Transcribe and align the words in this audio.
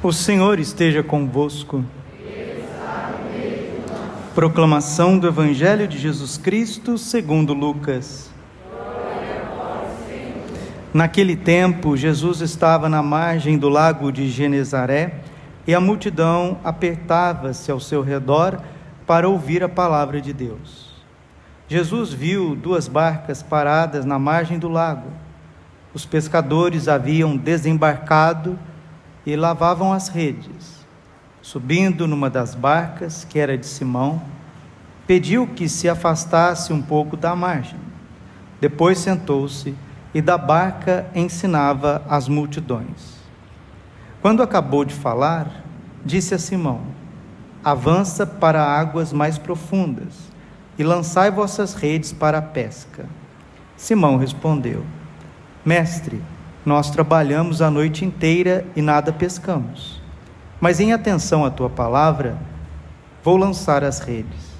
O 0.00 0.12
Senhor 0.12 0.60
esteja 0.60 1.02
convosco. 1.02 1.84
Proclamação 4.32 5.18
do 5.18 5.26
Evangelho 5.26 5.88
de 5.88 5.98
Jesus 5.98 6.38
Cristo 6.38 6.96
segundo 6.96 7.52
Lucas. 7.52 8.30
Naquele 10.94 11.34
tempo, 11.34 11.96
Jesus 11.96 12.40
estava 12.40 12.88
na 12.88 13.02
margem 13.02 13.58
do 13.58 13.68
lago 13.68 14.12
de 14.12 14.28
Genezaré 14.28 15.16
e 15.66 15.74
a 15.74 15.80
multidão 15.80 16.58
apertava-se 16.62 17.68
ao 17.68 17.80
seu 17.80 18.00
redor 18.00 18.60
para 19.04 19.28
ouvir 19.28 19.64
a 19.64 19.68
palavra 19.68 20.20
de 20.20 20.32
Deus. 20.32 20.94
Jesus 21.66 22.12
viu 22.12 22.54
duas 22.54 22.86
barcas 22.86 23.42
paradas 23.42 24.04
na 24.04 24.16
margem 24.16 24.60
do 24.60 24.68
lago. 24.68 25.10
Os 25.92 26.06
pescadores 26.06 26.86
haviam 26.86 27.36
desembarcado 27.36 28.56
e 29.24 29.36
lavavam 29.36 29.92
as 29.92 30.08
redes. 30.08 30.86
Subindo 31.40 32.06
numa 32.06 32.28
das 32.28 32.54
barcas, 32.54 33.24
que 33.24 33.38
era 33.38 33.56
de 33.56 33.66
Simão, 33.66 34.20
pediu 35.06 35.46
que 35.46 35.68
se 35.68 35.88
afastasse 35.88 36.72
um 36.72 36.82
pouco 36.82 37.16
da 37.16 37.34
margem. 37.34 37.78
Depois 38.60 38.98
sentou-se 38.98 39.74
e 40.12 40.20
da 40.20 40.36
barca 40.36 41.06
ensinava 41.14 42.02
as 42.08 42.28
multidões. 42.28 43.18
Quando 44.20 44.42
acabou 44.42 44.84
de 44.84 44.94
falar, 44.94 45.64
disse 46.04 46.34
a 46.34 46.38
Simão: 46.38 46.82
Avança 47.64 48.26
para 48.26 48.62
águas 48.62 49.12
mais 49.12 49.38
profundas 49.38 50.28
e 50.78 50.82
lançai 50.82 51.30
vossas 51.30 51.74
redes 51.74 52.12
para 52.12 52.38
a 52.38 52.42
pesca. 52.42 53.06
Simão 53.76 54.16
respondeu: 54.16 54.84
Mestre, 55.64 56.22
nós 56.68 56.90
trabalhamos 56.90 57.62
a 57.62 57.70
noite 57.70 58.04
inteira 58.04 58.64
e 58.76 58.82
nada 58.82 59.10
pescamos. 59.10 60.00
Mas 60.60 60.78
em 60.78 60.92
atenção 60.92 61.44
à 61.44 61.50
tua 61.50 61.70
palavra, 61.70 62.36
vou 63.24 63.38
lançar 63.38 63.82
as 63.82 64.00
redes. 64.00 64.52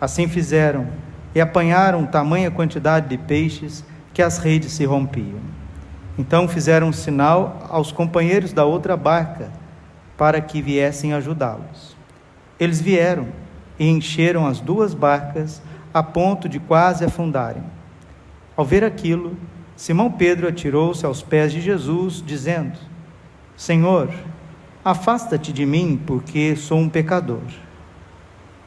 Assim 0.00 0.26
fizeram 0.26 0.88
e 1.34 1.40
apanharam 1.40 2.06
tamanha 2.06 2.50
quantidade 2.50 3.08
de 3.08 3.18
peixes 3.18 3.84
que 4.14 4.22
as 4.22 4.38
redes 4.38 4.72
se 4.72 4.86
rompiam. 4.86 5.40
Então 6.18 6.48
fizeram 6.48 6.88
um 6.88 6.92
sinal 6.92 7.66
aos 7.68 7.92
companheiros 7.92 8.54
da 8.54 8.64
outra 8.64 8.96
barca 8.96 9.50
para 10.16 10.40
que 10.40 10.62
viessem 10.62 11.12
ajudá-los. 11.12 11.94
Eles 12.58 12.80
vieram 12.80 13.28
e 13.78 13.86
encheram 13.86 14.46
as 14.46 14.58
duas 14.58 14.94
barcas 14.94 15.60
a 15.92 16.02
ponto 16.02 16.48
de 16.48 16.58
quase 16.58 17.04
afundarem. 17.04 17.62
Ao 18.56 18.64
ver 18.64 18.82
aquilo, 18.82 19.36
Simão 19.76 20.10
Pedro 20.10 20.48
atirou-se 20.48 21.04
aos 21.04 21.22
pés 21.22 21.52
de 21.52 21.60
Jesus, 21.60 22.22
dizendo: 22.24 22.78
Senhor, 23.54 24.08
afasta-te 24.82 25.52
de 25.52 25.66
mim, 25.66 26.00
porque 26.06 26.56
sou 26.56 26.78
um 26.78 26.88
pecador. 26.88 27.42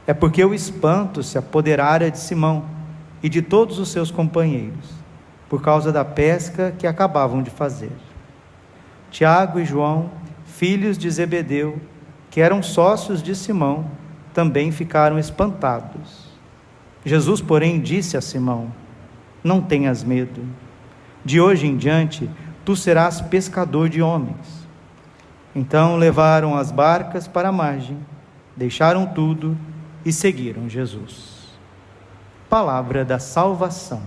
É 0.06 0.14
porque 0.14 0.46
o 0.46 0.54
espanto 0.54 1.24
se 1.24 1.38
apoderara 1.38 2.12
de 2.12 2.20
Simão 2.20 2.64
e 3.24 3.30
de 3.30 3.42
todos 3.42 3.80
os 3.80 3.90
seus 3.90 4.12
companheiros, 4.12 4.92
por 5.50 5.62
causa 5.64 5.92
da 5.92 6.06
pesca 6.06 6.74
que 6.78 6.86
acabavam 6.86 7.42
de 7.42 7.50
fazer. 7.50 7.92
Tiago 9.10 9.60
e 9.60 9.66
João, 9.66 10.12
filhos 10.46 10.96
de 10.96 11.10
Zebedeu, 11.10 11.82
que 12.30 12.40
eram 12.40 12.62
sócios 12.62 13.24
de 13.24 13.36
Simão, 13.36 13.90
também 14.32 14.72
ficaram 14.72 15.18
espantados. 15.18 16.30
Jesus, 17.04 17.42
porém, 17.42 17.80
disse 17.80 18.16
a 18.16 18.22
Simão: 18.22 18.72
Não 19.44 19.60
tenhas 19.60 20.04
medo 20.04 20.44
de 21.24 21.40
hoje 21.40 21.68
em 21.68 21.78
diante, 21.78 22.30
tu 22.66 22.76
serás 22.76 23.22
pescador 23.22 23.90
de 23.90 24.02
homens. 24.02 24.68
Então 25.56 25.98
levaram 25.98 26.56
as 26.56 26.72
barcas 26.72 27.28
para 27.28 27.50
a 27.50 27.52
margem, 27.52 27.98
deixaram 28.56 29.06
tudo 29.06 29.58
e 30.06 30.14
seguiram 30.14 30.70
Jesus. 30.70 31.40
Palavra 32.50 33.04
da 33.04 33.20
salvação. 33.20 34.02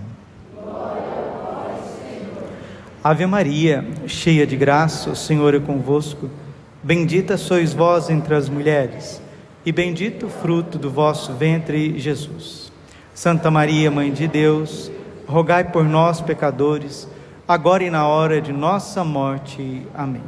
Ave 3.05 3.27
Maria, 3.27 3.85
cheia 4.07 4.47
de 4.47 4.57
graça, 4.57 5.11
o 5.11 5.17
Senhor 5.17 5.55
é 5.55 5.59
convosco. 5.59 6.31
Bendita 6.83 7.37
sois 7.37 7.73
vós 7.73 8.09
entre 8.09 8.35
as 8.35 8.49
mulheres, 8.49 9.21
e 9.67 9.73
bendito 9.73 10.27
o 10.27 10.31
fruto 10.31 10.79
do 10.79 10.89
vosso 10.89 11.33
ventre, 11.33 11.99
Jesus. 11.99 12.73
Santa 13.13 13.51
Maria, 13.51 13.91
Mãe 13.91 14.13
de 14.13 14.27
Deus, 14.27 14.91
rogai 15.27 15.65
por 15.65 15.85
nós, 15.85 16.21
pecadores, 16.21 17.09
agora 17.47 17.85
e 17.85 17.91
na 17.91 18.07
hora 18.07 18.41
de 18.41 18.53
nossa 18.53 19.05
morte. 19.05 19.87
Amém. 19.95 20.23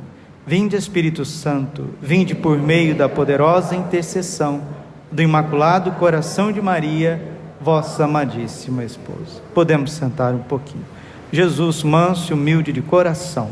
Vinde, 0.46 0.76
Espírito 0.76 1.24
Santo, 1.24 1.88
vinde 2.02 2.34
por 2.34 2.58
meio 2.58 2.94
da 2.94 3.08
poderosa 3.08 3.74
intercessão 3.74 4.62
do 5.10 5.22
Imaculado 5.22 5.92
Coração 5.92 6.52
de 6.52 6.60
Maria, 6.60 7.22
vossa 7.60 8.04
amadíssima 8.04 8.84
esposa. 8.84 9.40
Podemos 9.54 9.92
sentar 9.92 10.34
um 10.34 10.42
pouquinho. 10.42 10.84
Jesus, 11.32 11.82
manso 11.82 12.32
e 12.32 12.34
humilde 12.34 12.72
de 12.72 12.82
coração. 12.82 13.50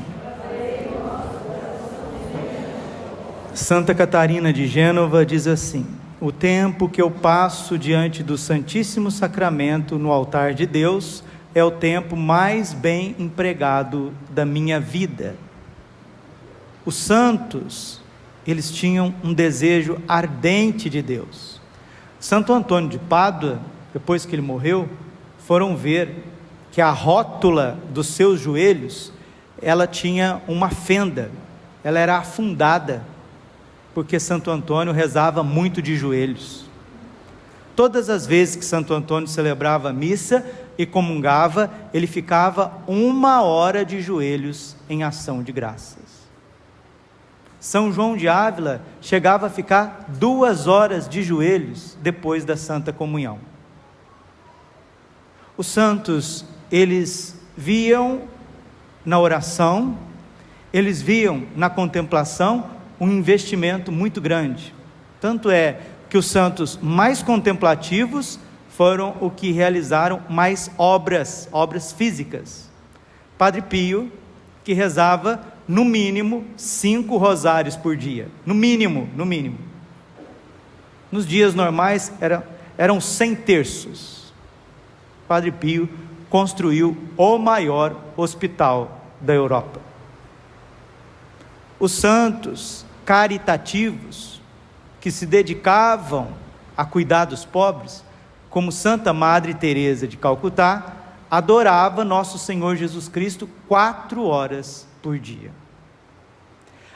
Santa 3.54 3.94
Catarina 3.94 4.52
de 4.52 4.66
Gênova 4.66 5.24
diz 5.24 5.46
assim: 5.46 5.86
O 6.20 6.30
tempo 6.30 6.88
que 6.88 7.00
eu 7.00 7.10
passo 7.10 7.78
diante 7.78 8.22
do 8.22 8.36
Santíssimo 8.36 9.10
Sacramento 9.10 9.98
no 9.98 10.10
altar 10.10 10.54
de 10.54 10.66
Deus 10.66 11.22
é 11.54 11.62
o 11.62 11.70
tempo 11.70 12.16
mais 12.16 12.72
bem 12.72 13.14
empregado 13.18 14.12
da 14.30 14.44
minha 14.44 14.80
vida. 14.80 15.36
Os 16.84 16.96
santos, 16.96 18.00
eles 18.46 18.70
tinham 18.70 19.14
um 19.22 19.32
desejo 19.32 19.98
ardente 20.08 20.88
de 20.88 21.02
Deus. 21.02 21.60
Santo 22.18 22.52
Antônio 22.52 22.88
de 22.88 22.98
Pádua, 22.98 23.60
depois 23.92 24.24
que 24.24 24.34
ele 24.34 24.42
morreu, 24.42 24.88
foram 25.38 25.76
ver 25.76 26.24
que 26.70 26.80
a 26.80 26.90
rótula 26.90 27.78
dos 27.90 28.06
seus 28.06 28.40
joelhos, 28.40 29.12
ela 29.60 29.86
tinha 29.86 30.40
uma 30.48 30.70
fenda, 30.70 31.30
ela 31.84 31.98
era 31.98 32.16
afundada, 32.16 33.04
porque 33.94 34.18
Santo 34.18 34.50
Antônio 34.50 34.92
rezava 34.92 35.42
muito 35.42 35.82
de 35.82 35.96
joelhos. 35.96 36.64
Todas 37.76 38.08
as 38.08 38.26
vezes 38.26 38.56
que 38.56 38.64
Santo 38.64 38.92
Antônio 38.94 39.28
celebrava 39.28 39.90
a 39.90 39.92
missa, 39.92 40.44
e 40.82 40.86
comungava, 40.86 41.70
ele 41.94 42.06
ficava 42.06 42.82
uma 42.86 43.42
hora 43.42 43.84
de 43.84 44.00
joelhos 44.00 44.76
em 44.88 45.04
ação 45.04 45.42
de 45.42 45.52
graças. 45.52 46.22
São 47.60 47.92
João 47.92 48.16
de 48.16 48.28
Ávila 48.28 48.82
chegava 49.00 49.46
a 49.46 49.50
ficar 49.50 50.06
duas 50.08 50.66
horas 50.66 51.08
de 51.08 51.22
joelhos 51.22 51.96
depois 52.02 52.44
da 52.44 52.56
Santa 52.56 52.92
Comunhão. 52.92 53.38
Os 55.56 55.68
santos, 55.68 56.44
eles 56.70 57.40
viam 57.56 58.22
na 59.04 59.20
oração, 59.20 59.96
eles 60.72 61.00
viam 61.00 61.44
na 61.54 61.70
contemplação 61.70 62.66
um 62.98 63.08
investimento 63.08 63.92
muito 63.92 64.20
grande. 64.20 64.74
Tanto 65.20 65.48
é 65.48 65.78
que 66.10 66.18
os 66.18 66.26
santos 66.26 66.76
mais 66.82 67.22
contemplativos 67.22 68.40
foram 68.76 69.16
o 69.20 69.30
que 69.30 69.52
realizaram 69.52 70.22
mais 70.28 70.70
obras, 70.78 71.48
obras 71.52 71.92
físicas. 71.92 72.70
Padre 73.36 73.62
Pio, 73.62 74.10
que 74.64 74.72
rezava 74.72 75.44
no 75.68 75.84
mínimo 75.84 76.44
cinco 76.56 77.16
rosários 77.16 77.76
por 77.76 77.96
dia, 77.96 78.28
no 78.46 78.54
mínimo, 78.54 79.08
no 79.14 79.26
mínimo. 79.26 79.58
Nos 81.10 81.26
dias 81.26 81.54
normais 81.54 82.12
era, 82.20 82.46
eram 82.78 83.00
cem 83.00 83.34
terços. 83.34 84.32
Padre 85.28 85.52
Pio 85.52 85.88
construiu 86.30 86.96
o 87.16 87.36
maior 87.36 87.94
hospital 88.16 89.02
da 89.20 89.34
Europa. 89.34 89.80
Os 91.78 91.92
santos 91.92 92.86
caritativos 93.04 94.40
que 95.00 95.10
se 95.10 95.26
dedicavam 95.26 96.28
a 96.76 96.84
cuidar 96.86 97.26
dos 97.26 97.44
pobres 97.44 98.02
como 98.52 98.70
Santa 98.70 99.14
Madre 99.14 99.54
Teresa 99.54 100.06
de 100.06 100.18
Calcutá, 100.18 100.94
adorava 101.30 102.04
nosso 102.04 102.38
Senhor 102.38 102.76
Jesus 102.76 103.08
Cristo 103.08 103.48
quatro 103.66 104.26
horas 104.26 104.86
por 105.00 105.18
dia. 105.18 105.50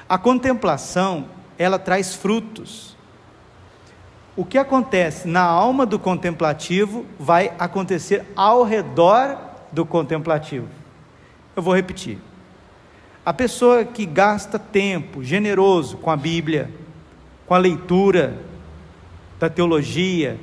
A 0.06 0.18
contemplação, 0.18 1.24
ela 1.58 1.78
traz 1.78 2.14
frutos. 2.14 2.94
O 4.36 4.44
que 4.44 4.58
acontece 4.58 5.26
na 5.26 5.40
alma 5.40 5.86
do 5.86 5.98
contemplativo 5.98 7.06
vai 7.18 7.50
acontecer 7.58 8.26
ao 8.36 8.62
redor 8.62 9.38
do 9.72 9.86
contemplativo. 9.86 10.68
Eu 11.56 11.62
vou 11.62 11.74
repetir. 11.74 12.18
A 13.24 13.32
pessoa 13.32 13.82
que 13.82 14.04
gasta 14.04 14.58
tempo 14.58 15.24
generoso 15.24 15.96
com 15.96 16.10
a 16.10 16.16
Bíblia, 16.16 16.70
com 17.46 17.54
a 17.54 17.58
leitura 17.58 18.38
da 19.40 19.48
teologia, 19.48 20.38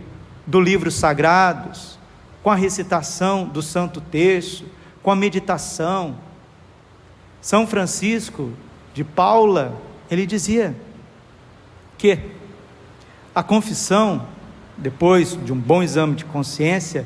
do 0.45 0.59
livros 0.59 0.95
sagrados, 0.95 1.97
com 2.41 2.49
a 2.49 2.55
recitação 2.55 3.45
do 3.45 3.61
Santo 3.61 4.01
Terço, 4.01 4.65
com 5.01 5.11
a 5.11 5.15
meditação. 5.15 6.15
São 7.41 7.65
Francisco 7.65 8.51
de 8.93 9.03
Paula 9.03 9.81
ele 10.13 10.25
dizia 10.25 10.75
que 11.97 12.19
a 13.33 13.41
confissão, 13.41 14.27
depois 14.77 15.37
de 15.43 15.51
um 15.51 15.57
bom 15.57 15.81
exame 15.81 16.15
de 16.15 16.25
consciência, 16.25 17.05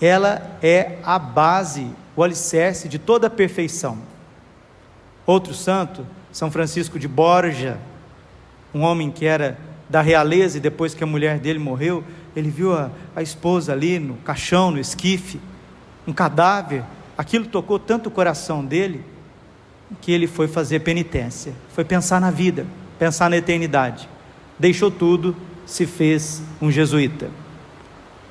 ela 0.00 0.58
é 0.62 0.98
a 1.04 1.18
base, 1.18 1.90
o 2.16 2.22
alicerce 2.22 2.88
de 2.88 2.98
toda 2.98 3.28
a 3.28 3.30
perfeição. 3.30 3.98
Outro 5.24 5.54
santo, 5.54 6.04
São 6.32 6.50
Francisco 6.50 6.98
de 6.98 7.06
Borja, 7.06 7.78
um 8.74 8.80
homem 8.80 9.10
que 9.10 9.24
era 9.24 9.58
da 9.88 10.00
realeza 10.00 10.58
e 10.58 10.60
depois 10.60 10.94
que 10.94 11.04
a 11.04 11.06
mulher 11.06 11.38
dele 11.38 11.58
morreu, 11.58 12.02
ele 12.38 12.50
viu 12.50 12.72
a, 12.72 12.90
a 13.16 13.22
esposa 13.22 13.72
ali 13.72 13.98
no 13.98 14.14
caixão, 14.18 14.70
no 14.70 14.78
esquife, 14.78 15.40
um 16.06 16.12
cadáver. 16.12 16.84
Aquilo 17.16 17.46
tocou 17.46 17.78
tanto 17.78 18.08
o 18.08 18.12
coração 18.12 18.64
dele 18.64 19.04
que 20.00 20.12
ele 20.12 20.26
foi 20.26 20.46
fazer 20.46 20.80
penitência, 20.80 21.52
foi 21.74 21.84
pensar 21.84 22.20
na 22.20 22.30
vida, 22.30 22.64
pensar 22.98 23.28
na 23.28 23.36
eternidade. 23.36 24.08
Deixou 24.58 24.90
tudo, 24.90 25.34
se 25.66 25.84
fez 25.84 26.42
um 26.62 26.70
jesuíta. 26.70 27.28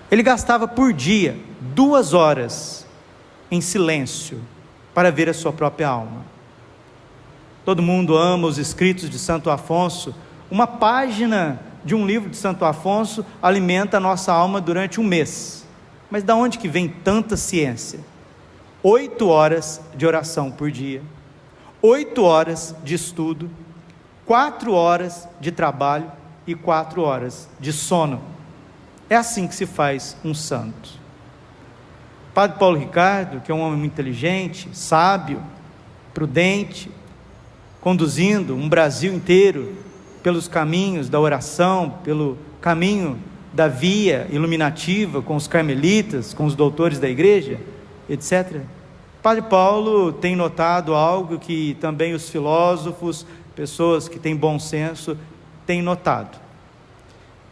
Ele 0.10 0.24
gastava 0.24 0.68
por 0.68 0.94
dia 0.94 1.38
duas 1.76 2.14
horas 2.14 2.88
em 3.52 3.60
silêncio 3.60 4.40
para 4.94 5.12
ver 5.12 5.30
a 5.30 5.34
sua 5.34 5.52
própria 5.52 5.90
alma. 5.90 6.26
Todo 7.66 7.82
mundo 7.82 8.16
ama 8.16 8.48
os 8.48 8.58
escritos 8.58 9.10
de 9.10 9.20
Santo 9.20 9.50
Afonso. 9.50 10.16
Uma 10.50 10.66
página 10.66 11.60
de 11.84 11.96
um 11.96 12.06
livro 12.06 12.30
de 12.30 12.38
Santo 12.38 12.66
Afonso 12.66 13.26
alimenta 13.42 13.98
a 13.98 14.00
nossa 14.00 14.32
alma 14.34 14.60
durante 14.60 15.00
um 15.00 15.04
mês. 15.04 15.66
Mas 16.10 16.24
da 16.24 16.36
onde 16.36 16.58
que 16.58 16.68
vem 16.68 16.88
tanta 16.88 17.36
ciência? 17.38 18.00
Oito 18.84 19.28
horas 19.28 19.82
de 19.96 20.06
oração 20.06 20.52
por 20.52 20.72
dia, 20.72 21.02
oito 21.82 22.24
horas 22.24 22.76
de 22.84 22.96
estudo, 22.96 23.50
quatro 24.26 24.74
horas 24.74 25.28
de 25.40 25.52
trabalho 25.52 26.12
e 26.46 26.56
quatro 26.56 27.02
horas 27.02 27.50
de 27.60 27.74
sono. 27.74 28.22
É 29.10 29.16
assim 29.16 29.48
que 29.48 29.56
se 29.56 29.66
faz 29.66 30.16
um 30.24 30.34
santo. 30.34 30.90
Padre 32.34 32.60
Paulo 32.60 32.78
Ricardo, 32.78 33.42
que 33.42 33.52
é 33.52 33.56
um 33.56 33.62
homem 33.62 33.80
muito 33.80 33.94
inteligente, 33.94 34.70
sábio, 34.72 35.42
prudente, 36.14 36.92
conduzindo 37.82 38.56
um 38.56 38.70
Brasil 38.70 39.14
inteiro 39.14 39.76
pelos 40.28 40.50
caminhos 40.50 41.08
da 41.08 41.18
oração, 41.22 42.00
pelo 42.04 42.38
caminho 42.60 43.18
da 43.54 43.70
via 43.70 44.28
iluminativa 44.30 45.22
com 45.22 45.38
os 45.38 45.48
carmelitas, 45.48 46.34
com 46.34 46.44
os 46.44 46.54
doutores 46.54 47.00
da 47.00 47.08
igreja, 47.08 47.58
etc. 48.10 48.60
Padre 49.24 49.44
Paulo 49.44 50.12
tem 50.12 50.36
notado 50.36 50.94
algo 50.94 51.40
que 51.40 51.78
também 51.80 52.14
os 52.14 52.28
filósofos, 52.28 53.26
pessoas 53.56 54.10
que 54.10 54.20
têm 54.20 54.36
bom 54.36 54.60
senso, 54.60 55.18
têm 55.66 55.82
notado. 55.82 56.38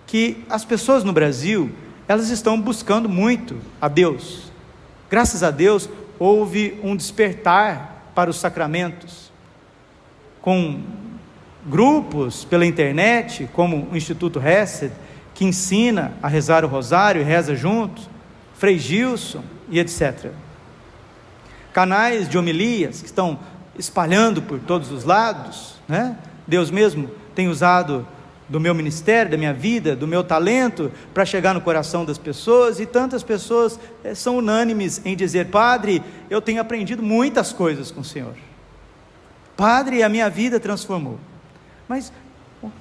Que 0.06 0.44
as 0.50 0.66
pessoas 0.66 1.02
no 1.02 1.14
Brasil, 1.14 1.72
elas 2.10 2.30
estão 2.30 2.60
buscando 2.60 3.08
muito 3.08 3.56
a 3.80 3.88
Deus. 3.88 4.52
Graças 5.10 5.44
a 5.44 5.50
Deus, 5.50 5.90
houve 6.20 6.78
um 6.84 6.94
despertar 6.94 8.12
para 8.14 8.30
os 8.30 8.36
sacramentos 8.36 9.32
com 10.42 11.05
grupos 11.66 12.46
pela 12.46 12.66
internet, 12.66 13.50
como 13.54 13.90
o 13.92 13.98
Instituto 13.98 14.40
Hesed, 14.40 14.92
que 15.34 15.44
ensina 15.44 16.14
a 16.22 16.28
rezar 16.28 16.64
o 16.64 16.68
rosário 16.68 17.22
e 17.22 17.24
reza 17.24 17.56
junto, 17.56 18.02
Frei 18.54 18.78
Gilson 18.78 19.44
e 19.70 19.80
etc. 19.80 20.32
Canais 21.74 22.30
de 22.30 22.38
homilias 22.38 23.02
que 23.02 23.08
estão 23.08 23.38
espalhando 23.78 24.42
por 24.42 24.60
todos 24.60 24.92
os 24.92 25.04
lados, 25.04 25.76
né? 25.88 26.18
Deus 26.48 26.72
mesmo 26.72 27.10
tem 27.34 27.50
usado 27.50 28.08
do 28.48 28.60
meu 28.60 28.76
ministério, 28.76 29.32
da 29.32 29.38
minha 29.38 29.54
vida, 29.54 29.96
do 29.96 30.08
meu 30.08 30.24
talento 30.24 30.92
para 31.14 31.26
chegar 31.26 31.54
no 31.54 31.62
coração 31.62 32.06
das 32.06 32.18
pessoas 32.18 32.80
e 32.80 32.86
tantas 32.86 33.24
pessoas 33.24 33.80
é, 34.04 34.14
são 34.14 34.38
unânimes 34.38 35.02
em 35.04 35.16
dizer: 35.16 35.48
Padre, 35.48 36.02
eu 36.30 36.42
tenho 36.42 36.62
aprendido 36.62 37.02
muitas 37.02 37.52
coisas 37.52 37.92
com 37.92 38.02
o 38.02 38.06
Senhor. 38.06 38.36
Padre, 39.58 40.04
a 40.04 40.10
minha 40.10 40.30
vida 40.30 40.60
transformou. 40.60 41.20
Mas 41.88 42.12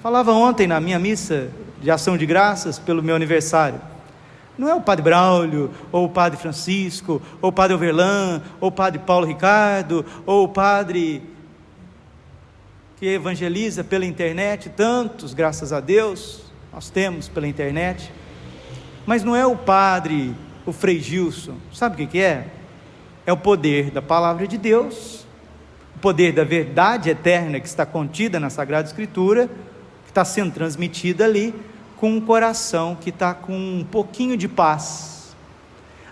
falava 0.03 0.33
ontem 0.33 0.67
na 0.67 0.81
minha 0.81 0.99
missa 0.99 1.51
de 1.81 1.91
ação 1.91 2.17
de 2.17 2.25
graças 2.25 2.79
pelo 2.79 3.03
meu 3.03 3.15
aniversário. 3.15 3.81
Não 4.57 4.69
é 4.69 4.75
o 4.75 4.81
Padre 4.81 5.03
Braulio, 5.03 5.71
ou 5.91 6.07
o 6.07 6.09
Padre 6.09 6.39
Francisco, 6.39 7.21
ou 7.43 7.51
o 7.51 7.53
Padre 7.53 7.75
Overlan, 7.75 8.41
ou 8.61 8.69
o 8.69 8.73
Padre 8.73 9.01
Paulo 9.01 9.27
Ricardo, 9.27 10.05
ou 10.25 10.45
o 10.45 10.49
Padre 10.49 11.23
que 12.97 13.07
evangeliza 13.07 13.83
pela 13.83 14.07
internet, 14.07 14.71
tantos, 14.71 15.35
graças 15.35 15.73
a 15.73 15.81
Deus, 15.81 16.45
nós 16.73 16.89
temos 16.89 17.29
pela 17.29 17.49
internet. 17.49 18.11
Mas 19.05 19.25
não 19.25 19.35
é 19.35 19.45
o 19.45 19.57
Padre, 19.57 20.35
o 20.65 20.73
Frei 20.73 21.01
Gilson, 21.01 21.57
sabe 21.73 22.03
o 22.03 22.09
que 22.09 22.21
é? 22.21 22.47
É 23.27 23.33
o 23.33 23.37
poder 23.37 23.91
da 23.91 24.01
palavra 24.01 24.47
de 24.47 24.57
Deus 24.57 25.24
poder 26.05 26.35
da 26.35 26.45
verdade 26.45 27.09
eterna 27.09 27.59
que 27.59 27.67
está 27.67 27.87
contida 27.87 28.39
na 28.39 28.51
Sagrada 28.51 28.87
Escritura, 28.87 29.49
que 30.05 30.11
está 30.11 30.23
sendo 30.23 30.53
transmitida 30.53 31.25
ali, 31.25 31.55
com 31.97 32.11
um 32.11 32.21
coração 32.21 32.95
que 32.95 33.09
está 33.09 33.33
com 33.33 33.57
um 33.57 33.83
pouquinho 33.91 34.37
de 34.37 34.47
paz. 34.47 35.35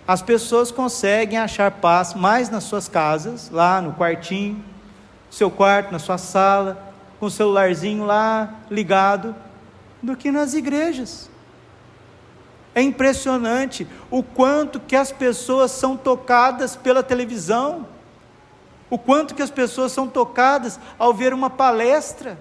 As 0.09 0.23
pessoas 0.23 0.71
conseguem 0.71 1.39
achar 1.39 1.71
paz 1.73 2.15
mais 2.15 2.49
nas 2.49 2.65
suas 2.65 2.89
casas, 2.89 3.51
lá 3.51 3.83
no 3.83 3.93
quartinho, 3.93 4.65
seu 5.31 5.51
quarto, 5.51 5.93
na 5.93 5.99
sua 5.99 6.17
sala, 6.17 6.95
com 7.21 7.27
o 7.27 7.31
celularzinho 7.31 8.07
lá 8.07 8.61
ligado, 8.71 9.37
do 10.03 10.17
que 10.17 10.31
nas 10.31 10.55
igrejas. 10.55 11.29
É 12.75 12.81
impressionante 12.81 13.87
o 14.11 14.23
quanto 14.23 14.81
que 14.81 14.97
as 14.97 15.13
pessoas 15.13 15.71
são 15.71 15.99
tocadas 15.99 16.77
pela 16.77 17.03
televisão 17.03 17.87
o 18.93 18.99
quanto 18.99 19.35
que 19.35 19.41
as 19.41 19.51
pessoas 19.51 19.91
são 19.91 20.07
tocadas 20.07 20.79
ao 20.99 21.15
ver 21.15 21.33
uma 21.33 21.49
palestra, 21.49 22.39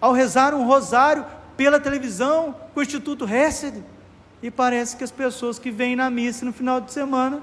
ao 0.00 0.12
rezar 0.12 0.54
um 0.54 0.64
rosário 0.64 1.26
pela 1.56 1.80
televisão 1.80 2.54
com 2.72 2.78
o 2.78 2.82
Instituto 2.84 3.28
Hesed. 3.28 3.82
E 4.40 4.48
parece 4.48 4.96
que 4.96 5.02
as 5.02 5.10
pessoas 5.10 5.58
que 5.58 5.72
vêm 5.72 5.96
na 5.96 6.08
missa 6.08 6.44
no 6.44 6.52
final 6.52 6.80
de 6.80 6.92
semana 6.92 7.42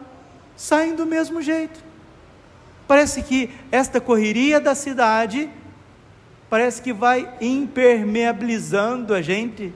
saem 0.55 0.95
do 0.95 1.05
mesmo 1.05 1.41
jeito. 1.41 1.83
Parece 2.87 3.21
que 3.21 3.53
esta 3.69 3.99
correria 3.99 4.57
da 4.61 4.73
cidade 4.73 5.49
parece 6.49 6.81
que 6.81 6.93
vai 6.93 7.29
impermeabilizando 7.41 9.13
a 9.13 9.21
gente. 9.21 9.73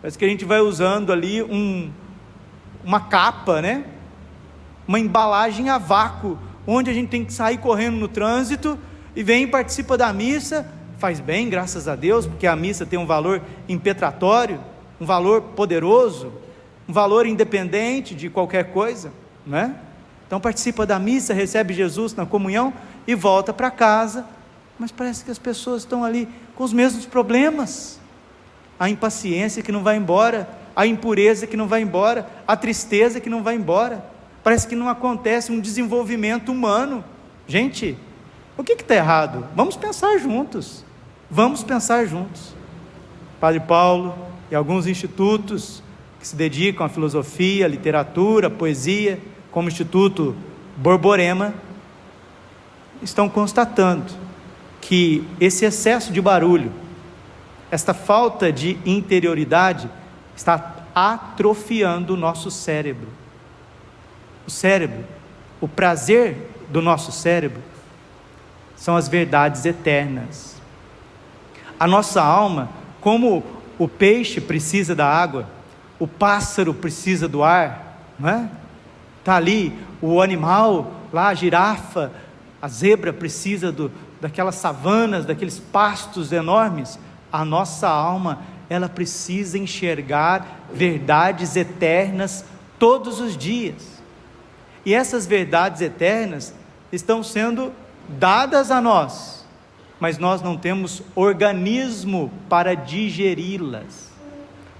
Parece 0.00 0.16
que 0.16 0.24
a 0.24 0.28
gente 0.28 0.44
vai 0.44 0.60
usando 0.60 1.12
ali 1.12 1.42
um, 1.42 1.90
uma 2.84 3.00
capa, 3.00 3.60
né? 3.60 3.84
Uma 4.86 5.00
embalagem 5.00 5.68
a 5.68 5.78
vácuo 5.78 6.38
onde 6.66 6.90
a 6.90 6.94
gente 6.94 7.08
tem 7.08 7.24
que 7.24 7.32
sair 7.32 7.58
correndo 7.58 7.96
no 7.96 8.08
trânsito 8.08 8.78
e 9.14 9.22
vem 9.22 9.46
participa 9.46 9.96
da 9.96 10.12
missa, 10.12 10.66
faz 10.98 11.20
bem, 11.20 11.48
graças 11.48 11.86
a 11.86 11.94
Deus, 11.94 12.26
porque 12.26 12.46
a 12.46 12.56
missa 12.56 12.86
tem 12.86 12.98
um 12.98 13.06
valor 13.06 13.42
impetratório, 13.68 14.60
um 15.00 15.04
valor 15.06 15.42
poderoso, 15.42 16.32
um 16.88 16.92
valor 16.92 17.26
independente 17.26 18.14
de 18.14 18.28
qualquer 18.28 18.72
coisa, 18.72 19.12
não 19.46 19.58
é? 19.58 19.74
Então 20.26 20.40
participa 20.40 20.86
da 20.86 20.98
missa, 20.98 21.34
recebe 21.34 21.74
Jesus 21.74 22.14
na 22.14 22.26
comunhão 22.26 22.72
e 23.06 23.14
volta 23.14 23.52
para 23.52 23.70
casa, 23.70 24.26
mas 24.78 24.90
parece 24.90 25.24
que 25.24 25.30
as 25.30 25.38
pessoas 25.38 25.82
estão 25.82 26.02
ali 26.02 26.28
com 26.54 26.64
os 26.64 26.72
mesmos 26.72 27.06
problemas. 27.06 28.00
A 28.78 28.88
impaciência 28.88 29.62
que 29.62 29.70
não 29.70 29.82
vai 29.82 29.96
embora, 29.96 30.48
a 30.74 30.86
impureza 30.86 31.46
que 31.46 31.56
não 31.56 31.68
vai 31.68 31.82
embora, 31.82 32.28
a 32.46 32.56
tristeza 32.56 33.20
que 33.20 33.30
não 33.30 33.42
vai 33.42 33.54
embora. 33.54 34.04
Parece 34.44 34.68
que 34.68 34.76
não 34.76 34.90
acontece 34.90 35.50
um 35.50 35.58
desenvolvimento 35.58 36.52
humano. 36.52 37.02
Gente, 37.48 37.96
o 38.58 38.62
que 38.62 38.74
está 38.74 38.94
errado? 38.94 39.48
Vamos 39.56 39.74
pensar 39.74 40.18
juntos. 40.18 40.84
Vamos 41.30 41.64
pensar 41.64 42.06
juntos. 42.06 42.54
Padre 43.40 43.60
Paulo 43.60 44.14
e 44.50 44.54
alguns 44.54 44.86
institutos 44.86 45.82
que 46.20 46.28
se 46.28 46.36
dedicam 46.36 46.84
à 46.84 46.90
filosofia, 46.90 47.66
literatura, 47.66 48.50
poesia, 48.50 49.18
como 49.50 49.68
o 49.68 49.70
Instituto 49.70 50.36
Borborema, 50.76 51.54
estão 53.02 53.30
constatando 53.30 54.12
que 54.78 55.26
esse 55.40 55.64
excesso 55.64 56.12
de 56.12 56.20
barulho, 56.20 56.70
esta 57.70 57.94
falta 57.94 58.52
de 58.52 58.76
interioridade, 58.84 59.88
está 60.36 60.84
atrofiando 60.94 62.12
o 62.12 62.16
nosso 62.16 62.50
cérebro 62.50 63.23
o 64.46 64.50
cérebro, 64.50 65.04
o 65.60 65.68
prazer 65.68 66.50
do 66.68 66.82
nosso 66.82 67.12
cérebro, 67.12 67.62
são 68.76 68.96
as 68.96 69.08
verdades 69.08 69.64
eternas. 69.64 70.56
A 71.78 71.86
nossa 71.86 72.22
alma, 72.22 72.70
como 73.00 73.42
o 73.78 73.88
peixe 73.88 74.40
precisa 74.40 74.94
da 74.94 75.06
água, 75.06 75.48
o 75.98 76.06
pássaro 76.06 76.74
precisa 76.74 77.28
do 77.28 77.42
ar, 77.42 77.98
não 78.18 78.28
é? 78.28 78.48
Está 79.20 79.36
ali 79.36 79.72
o 80.02 80.20
animal, 80.20 80.92
lá 81.12 81.28
a 81.28 81.34
girafa, 81.34 82.12
a 82.60 82.68
zebra 82.68 83.12
precisa 83.12 83.72
do, 83.72 83.90
daquelas 84.20 84.56
savanas, 84.56 85.24
daqueles 85.24 85.58
pastos 85.58 86.32
enormes, 86.32 86.98
a 87.32 87.44
nossa 87.44 87.88
alma, 87.88 88.40
ela 88.68 88.88
precisa 88.88 89.58
enxergar 89.58 90.66
verdades 90.72 91.56
eternas 91.56 92.44
todos 92.78 93.20
os 93.20 93.36
dias. 93.36 93.93
E 94.84 94.94
essas 94.94 95.26
verdades 95.26 95.80
eternas 95.80 96.54
estão 96.92 97.22
sendo 97.22 97.72
dadas 98.08 98.70
a 98.70 98.80
nós, 98.80 99.46
mas 99.98 100.18
nós 100.18 100.42
não 100.42 100.56
temos 100.56 101.02
organismo 101.14 102.30
para 102.48 102.74
digeri-las. 102.74 104.12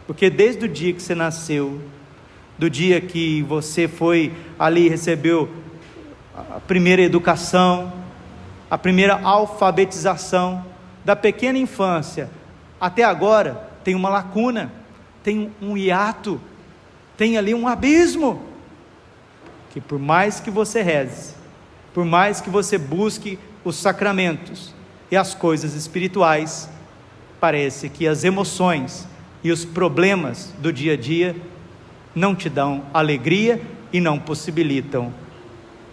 Porque 0.07 0.29
desde 0.29 0.67
o 0.67 0.69
dia 0.69 0.93
que 0.93 1.03
você 1.03 1.15
nasceu, 1.15 1.81
do 2.59 2.69
dia 2.69 3.01
que 3.01 3.43
você 3.43 3.89
foi 3.89 4.33
ali 4.59 4.89
recebeu 4.89 5.49
a 6.37 6.61
primeira 6.61 7.03
educação, 7.03 7.93
a 8.71 8.77
primeira 8.77 9.21
alfabetização, 9.23 10.65
da 11.05 11.15
pequena 11.15 11.59
infância 11.59 12.31
até 12.81 13.05
agora, 13.05 13.71
tem 13.83 13.95
uma 13.95 14.09
lacuna, 14.09 14.73
tem 15.23 15.53
um 15.61 15.77
hiato, 15.77 16.41
tem 17.17 17.39
ali 17.39 17.55
um 17.55 17.69
abismo. 17.69 18.43
Que 19.75 19.81
por 19.81 19.99
mais 19.99 20.39
que 20.39 20.53
você 20.53 20.83
reze, 20.83 21.35
por 21.93 22.05
mais 22.05 22.41
que 22.41 22.49
você 22.49 22.79
busque 22.79 23.41
os 23.65 23.75
sacramentos 23.75 24.73
e 25.11 25.17
as 25.17 25.35
coisas 25.35 25.75
espirituais, 25.75 26.71
parece 27.41 27.89
que 27.89 28.07
as 28.07 28.23
emoções 28.23 29.05
e 29.43 29.51
os 29.51 29.65
problemas 29.65 30.55
do 30.61 30.73
dia 30.73 30.93
a 30.93 30.97
dia 30.97 31.35
não 32.15 32.37
te 32.37 32.49
dão 32.49 32.85
alegria 32.95 33.61
e 33.93 34.01
não 34.01 34.17
possibilitam 34.17 35.13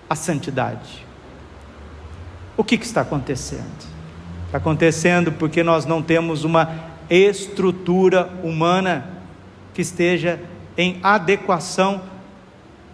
a 0.08 0.16
santidade. 0.16 1.04
O 2.56 2.64
que, 2.64 2.78
que 2.78 2.86
está 2.86 3.02
acontecendo? 3.02 3.90
Está 4.46 4.60
acontecendo 4.60 5.32
porque 5.32 5.64
nós 5.64 5.88
não 5.88 6.04
temos 6.04 6.44
uma 6.44 6.72
estrutura 7.10 8.30
humana 8.44 9.10
que 9.74 9.82
esteja 9.82 10.40
em 10.78 11.00
adequação 11.02 12.11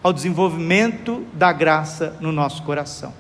ao 0.07 0.13
desenvolvimento 0.13 1.25
da 1.33 1.51
graça 1.51 2.15
no 2.21 2.31
nosso 2.31 2.63
coração. 2.63 3.13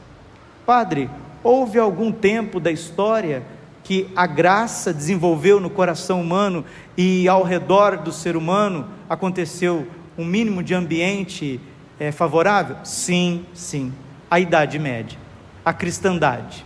Padre, 0.65 1.09
houve 1.43 1.77
algum 1.77 2.13
tempo 2.13 2.61
da 2.61 2.71
história 2.71 3.43
que 3.83 4.09
a 4.15 4.25
graça 4.25 4.93
desenvolveu 4.93 5.59
no 5.59 5.69
coração 5.69 6.21
humano 6.21 6.63
e 6.95 7.27
ao 7.27 7.43
redor 7.43 7.97
do 7.97 8.13
ser 8.13 8.37
humano 8.37 8.87
aconteceu 9.09 9.85
um 10.17 10.23
mínimo 10.23 10.63
de 10.63 10.73
ambiente 10.73 11.59
é, 11.99 12.09
favorável? 12.09 12.77
Sim, 12.85 13.45
sim. 13.53 13.91
A 14.31 14.39
Idade 14.39 14.79
Média, 14.79 15.19
a 15.65 15.73
cristandade. 15.73 16.65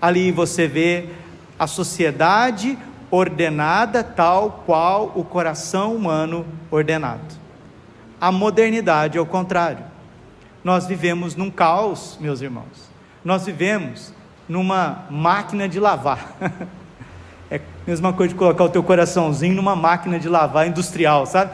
Ali 0.00 0.32
você 0.32 0.66
vê 0.66 1.06
a 1.56 1.68
sociedade 1.68 2.76
ordenada 3.12 4.02
tal 4.02 4.64
qual 4.66 5.12
o 5.14 5.22
coração 5.22 5.94
humano 5.94 6.44
ordenado. 6.68 7.41
A 8.22 8.30
modernidade 8.30 9.18
é 9.18 9.20
o 9.20 9.26
contrário. 9.26 9.84
Nós 10.62 10.86
vivemos 10.86 11.34
num 11.34 11.50
caos, 11.50 12.16
meus 12.20 12.40
irmãos. 12.40 12.88
Nós 13.24 13.44
vivemos 13.46 14.14
numa 14.48 15.08
máquina 15.10 15.68
de 15.68 15.80
lavar. 15.80 16.36
é 17.50 17.56
a 17.56 17.60
mesma 17.84 18.12
coisa 18.12 18.32
de 18.32 18.38
colocar 18.38 18.62
o 18.62 18.68
teu 18.68 18.80
coraçãozinho 18.80 19.56
numa 19.56 19.74
máquina 19.74 20.20
de 20.20 20.28
lavar 20.28 20.68
industrial, 20.68 21.26
sabe? 21.26 21.50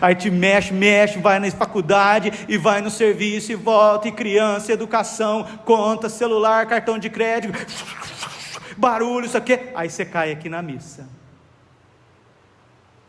Aí 0.00 0.16
te 0.16 0.32
mexe, 0.32 0.72
mexe, 0.72 1.20
vai 1.20 1.38
na 1.38 1.48
faculdade 1.52 2.32
e 2.48 2.58
vai 2.58 2.80
no 2.80 2.90
serviço 2.90 3.52
e 3.52 3.54
volta, 3.54 4.08
e 4.08 4.12
criança, 4.12 4.72
educação, 4.72 5.46
conta, 5.64 6.08
celular, 6.08 6.66
cartão 6.66 6.98
de 6.98 7.08
crédito, 7.08 7.56
barulho, 8.76 9.26
isso 9.26 9.38
aqui. 9.38 9.60
Aí 9.76 9.88
você 9.88 10.04
cai 10.04 10.32
aqui 10.32 10.48
na 10.48 10.60
missa. 10.60 11.17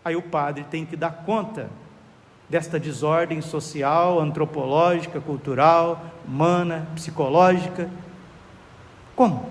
Aí 0.10 0.16
o 0.16 0.24
padre 0.24 0.66
tem 0.72 0.88
que 0.88 0.96
dar 0.96 1.12
conta 1.24 1.70
desta 2.50 2.80
desordem 2.80 3.42
social, 3.42 4.20
antropológica, 4.20 5.22
cultural, 5.22 6.04
humana, 6.28 6.88
psicológica. 6.96 7.88
Como? 9.16 9.48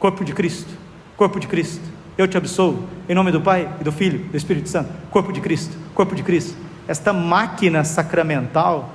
Corpo 0.00 0.24
de 0.24 0.32
Cristo, 0.32 0.68
corpo 1.16 1.38
de 1.38 1.46
Cristo. 1.46 1.88
Eu 2.18 2.26
te 2.26 2.36
absolvo, 2.36 2.88
em 3.08 3.14
nome 3.14 3.30
do 3.30 3.40
Pai 3.40 3.72
e 3.80 3.84
do 3.84 3.92
Filho 3.92 4.18
e 4.18 4.30
do 4.30 4.36
Espírito 4.36 4.68
Santo. 4.68 4.90
Corpo 5.12 5.32
de 5.32 5.40
Cristo, 5.40 5.78
corpo 5.94 6.16
de 6.16 6.24
Cristo. 6.24 6.58
Esta 6.88 7.12
máquina 7.12 7.84
sacramental, 7.84 8.90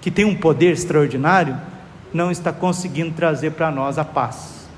que 0.00 0.12
tem 0.12 0.24
um 0.24 0.36
poder 0.36 0.74
extraordinário, 0.74 1.60
não 2.14 2.30
está 2.30 2.52
conseguindo 2.52 3.16
trazer 3.16 3.50
para 3.50 3.68
nós 3.72 3.98
a 3.98 4.04
paz. 4.04 4.68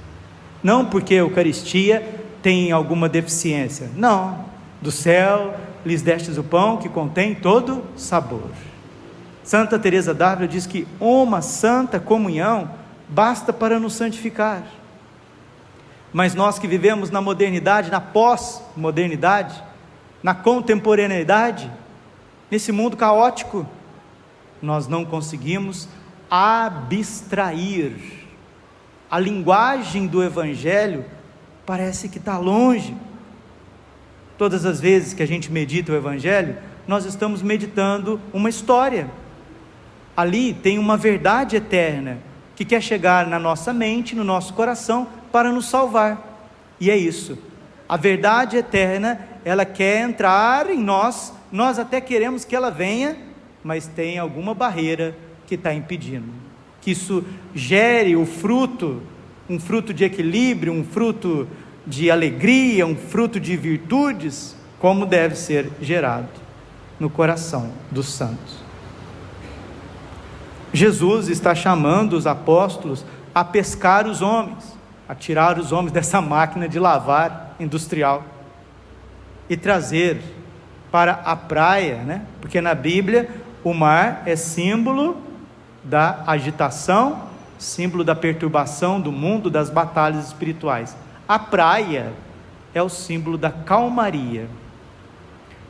Não 0.63 0.87
porque 0.87 1.13
a 1.13 1.19
Eucaristia 1.19 2.25
tem 2.41 2.73
alguma 2.73 3.07
deficiência, 3.07 3.91
não. 3.95 4.54
Do 4.85 4.91
céu 4.91 5.59
lhes 5.83 6.03
destes 6.03 6.37
o 6.37 6.45
pão 6.45 6.77
que 6.77 6.91
contém 6.91 7.35
todo 7.35 7.87
sabor. 7.97 8.51
Santa 9.43 9.79
Teresa 9.79 10.13
d'Ávila 10.13 10.47
diz 10.47 10.67
que 10.67 10.87
uma 11.01 11.41
santa 11.41 11.99
comunhão 11.99 12.71
basta 13.09 13.51
para 13.51 13.81
nos 13.81 13.95
santificar. 13.95 14.63
Mas 16.13 16.35
nós 16.35 16.59
que 16.59 16.69
vivemos 16.69 17.11
na 17.11 17.23
modernidade, 17.23 17.91
na 17.91 17.99
pós-modernidade, 17.99 19.65
na 20.23 20.35
contemporaneidade, 20.35 21.73
nesse 22.51 22.71
mundo 22.71 22.95
caótico, 22.95 23.67
nós 24.61 24.87
não 24.87 25.03
conseguimos 25.03 25.89
abstrair. 26.31 27.97
A 29.11 29.19
linguagem 29.19 30.07
do 30.07 30.23
Evangelho 30.23 31.07
parece 31.65 32.07
que 32.07 32.19
está 32.19 32.37
longe, 32.37 32.95
Todas 34.37 34.65
as 34.67 34.81
vezes 34.81 35.15
que 35.15 35.23
a 35.23 35.27
gente 35.27 35.51
medita 35.51 35.93
o 35.93 35.97
Evangelho, 35.97 36.57
nós 36.87 37.05
estamos 37.05 37.43
meditando 37.43 38.21
uma 38.33 38.49
história. 38.49 39.09
Ali 40.17 40.53
tem 40.53 40.79
uma 40.79 40.97
verdade 40.97 41.57
eterna 41.57 42.19
que 42.57 42.65
quer 42.65 42.83
chegar 42.83 43.27
na 43.27 43.39
nossa 43.39 43.73
mente, 43.73 44.15
no 44.15 44.25
nosso 44.25 44.55
coração, 44.55 45.09
para 45.33 45.51
nos 45.51 45.67
salvar. 45.67 46.35
E 46.81 46.91
é 46.91 46.97
isso. 46.97 47.39
A 47.89 47.97
verdade 47.97 48.57
eterna, 48.57 49.21
ela 49.45 49.65
quer 49.65 50.01
entrar 50.01 50.71
em 50.71 50.79
nós, 50.79 51.33
nós 51.51 51.79
até 51.79 52.01
queremos 52.01 52.45
que 52.45 52.57
ela 52.57 52.71
venha, 52.71 53.17
mas 53.63 53.87
tem 53.87 54.19
alguma 54.19 54.55
barreira 54.55 55.17
que 55.47 55.55
está 55.55 55.73
impedindo. 55.73 56.29
Que 56.81 56.91
isso 56.91 57.25
gere 57.55 58.17
o 58.17 58.27
fruto, 58.27 59.03
um 59.49 59.61
fruto 59.61 59.93
de 59.93 60.05
equilíbrio, 60.05 60.73
um 60.73 60.85
fruto 60.85 61.47
de 61.87 62.11
alegria, 62.11 62.87
um 62.87 62.97
fruto 62.97 63.39
de 63.39 63.57
virtudes, 63.57 64.57
como 64.79 65.07
deve 65.07 65.37
ser 65.37 65.71
gerado 65.81 66.29
no 66.99 67.11
coração 67.11 67.71
dos 67.91 68.09
santos. 68.13 68.65
Jesus 70.73 71.29
está 71.29 71.55
chamando 71.55 72.15
os 72.15 72.27
apóstolos 72.27 73.05
a 73.35 73.45
pescar 73.45 74.07
os 74.07 74.23
homens, 74.23 74.77
a 75.09 75.15
tirar 75.15 75.59
os 75.59 75.73
homens 75.73 75.93
dessa 75.93 76.21
máquina 76.21 76.69
de 76.69 76.79
lavar 76.79 77.55
industrial 77.61 78.25
e 79.49 79.57
trazer 79.57 80.21
para 80.91 81.13
a 81.25 81.37
praia, 81.37 81.97
né? 81.99 82.23
Porque 82.41 82.61
na 82.61 82.75
Bíblia 82.75 83.29
o 83.63 83.75
mar 83.75 84.23
é 84.27 84.37
símbolo 84.37 85.17
da 85.83 86.23
agitação, 86.27 87.29
símbolo 87.59 88.03
da 88.03 88.15
perturbação 88.15 89.01
do 89.01 89.13
mundo, 89.13 89.51
das 89.51 89.71
batalhas 89.71 90.27
espirituais. 90.27 90.97
A 91.27 91.39
praia 91.39 92.13
é 92.75 92.83
o 92.83 92.89
símbolo 92.89 93.39
da 93.39 93.51
calmaria. 93.51 94.49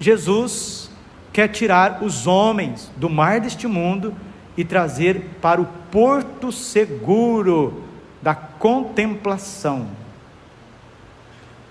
Jesus 0.00 0.90
quer 1.32 1.48
tirar 1.48 2.02
os 2.02 2.26
homens 2.26 2.90
do 2.96 3.08
mar 3.08 3.40
deste 3.40 3.66
mundo 3.66 4.14
e 4.56 4.64
trazer 4.64 5.38
para 5.40 5.60
o 5.60 5.66
porto 5.90 6.50
seguro 6.50 7.84
da 8.20 8.34
contemplação. 8.34 9.88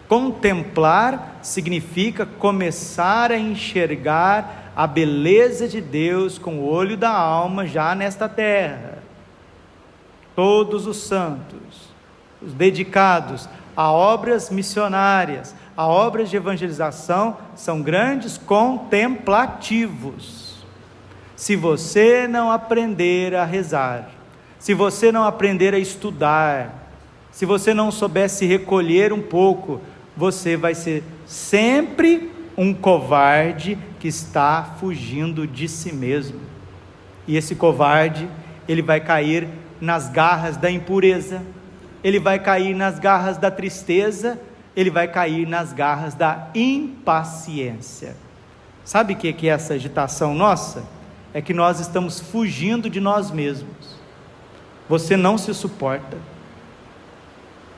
Contemplar 0.08 1.40
significa 1.42 2.26
começar 2.26 3.32
a 3.32 3.38
enxergar 3.38 4.72
a 4.76 4.86
beleza 4.86 5.68
de 5.68 5.82
Deus 5.82 6.38
com 6.38 6.60
o 6.60 6.70
olho 6.70 6.96
da 6.96 7.12
alma 7.12 7.66
já 7.66 7.96
nesta 7.96 8.30
terra. 8.30 9.00
Todos 10.36 10.88
os 10.88 10.98
santos, 10.98 11.90
os 12.42 12.54
dedicados 12.54 13.48
a 13.76 13.92
obras 13.92 14.50
missionárias, 14.50 15.54
a 15.76 15.88
obras 15.88 16.30
de 16.30 16.38
evangelização 16.38 17.38
são 17.56 17.82
grandes 17.82 18.38
contemplativos. 18.38 20.64
Se 21.36 21.56
você 21.56 22.28
não 22.28 22.52
aprender 22.52 23.36
a 23.36 23.44
rezar, 23.44 24.10
se 24.60 24.74
você 24.74 25.12
não 25.12 25.24
aprender 25.24 25.74
a 25.74 25.80
estudar, 25.80 26.92
se 27.32 27.46
você 27.46 27.74
não 27.74 27.92
souber 27.92 28.30
se 28.30 28.46
recolher 28.46 29.12
um 29.12 29.22
pouco, 29.22 29.82
você 30.16 30.56
vai 30.56 30.76
ser 30.76 31.04
sempre 31.26 32.32
um 32.56 32.74
covarde 32.74 33.78
que 34.00 34.08
está 34.08 34.76
fugindo 34.80 35.48
de 35.48 35.68
si 35.68 35.92
mesmo. 35.92 36.40
E 37.28 37.36
esse 37.36 37.56
covarde, 37.56 38.30
ele 38.68 38.82
vai 38.82 39.00
cair 39.00 39.48
nas 39.82 40.10
garras 40.10 40.56
da 40.56 40.70
impureza, 40.70 41.42
ele 42.04 42.20
vai 42.20 42.38
cair 42.40 42.76
nas 42.76 43.00
garras 43.00 43.38
da 43.38 43.50
tristeza, 43.50 44.40
ele 44.76 44.90
vai 44.90 45.08
cair 45.08 45.48
nas 45.48 45.72
garras 45.72 46.14
da 46.14 46.50
impaciência. 46.54 48.16
Sabe 48.84 49.14
o 49.14 49.16
que 49.16 49.48
é 49.48 49.52
essa 49.52 49.76
agitação 49.76 50.34
nossa? 50.34 50.84
É 51.34 51.42
que 51.42 51.54
nós 51.54 51.80
estamos 51.80 52.20
fugindo 52.20 52.90
de 52.90 53.00
nós 53.00 53.32
mesmos. 53.32 53.96
Você 54.90 55.16
não 55.16 55.38
se 55.38 55.54
suporta. 55.54 56.18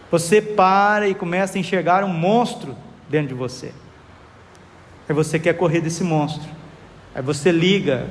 Você 0.09 0.41
para 0.41 1.07
e 1.07 1.13
começa 1.13 1.57
a 1.57 1.59
enxergar 1.59 2.03
um 2.03 2.09
monstro 2.09 2.75
dentro 3.09 3.29
de 3.29 3.33
você. 3.33 3.71
Aí 5.07 5.13
você 5.13 5.37
quer 5.37 5.53
correr 5.53 5.81
desse 5.81 6.03
monstro. 6.03 6.49
Aí 7.13 7.21
você 7.21 7.51
liga 7.51 8.07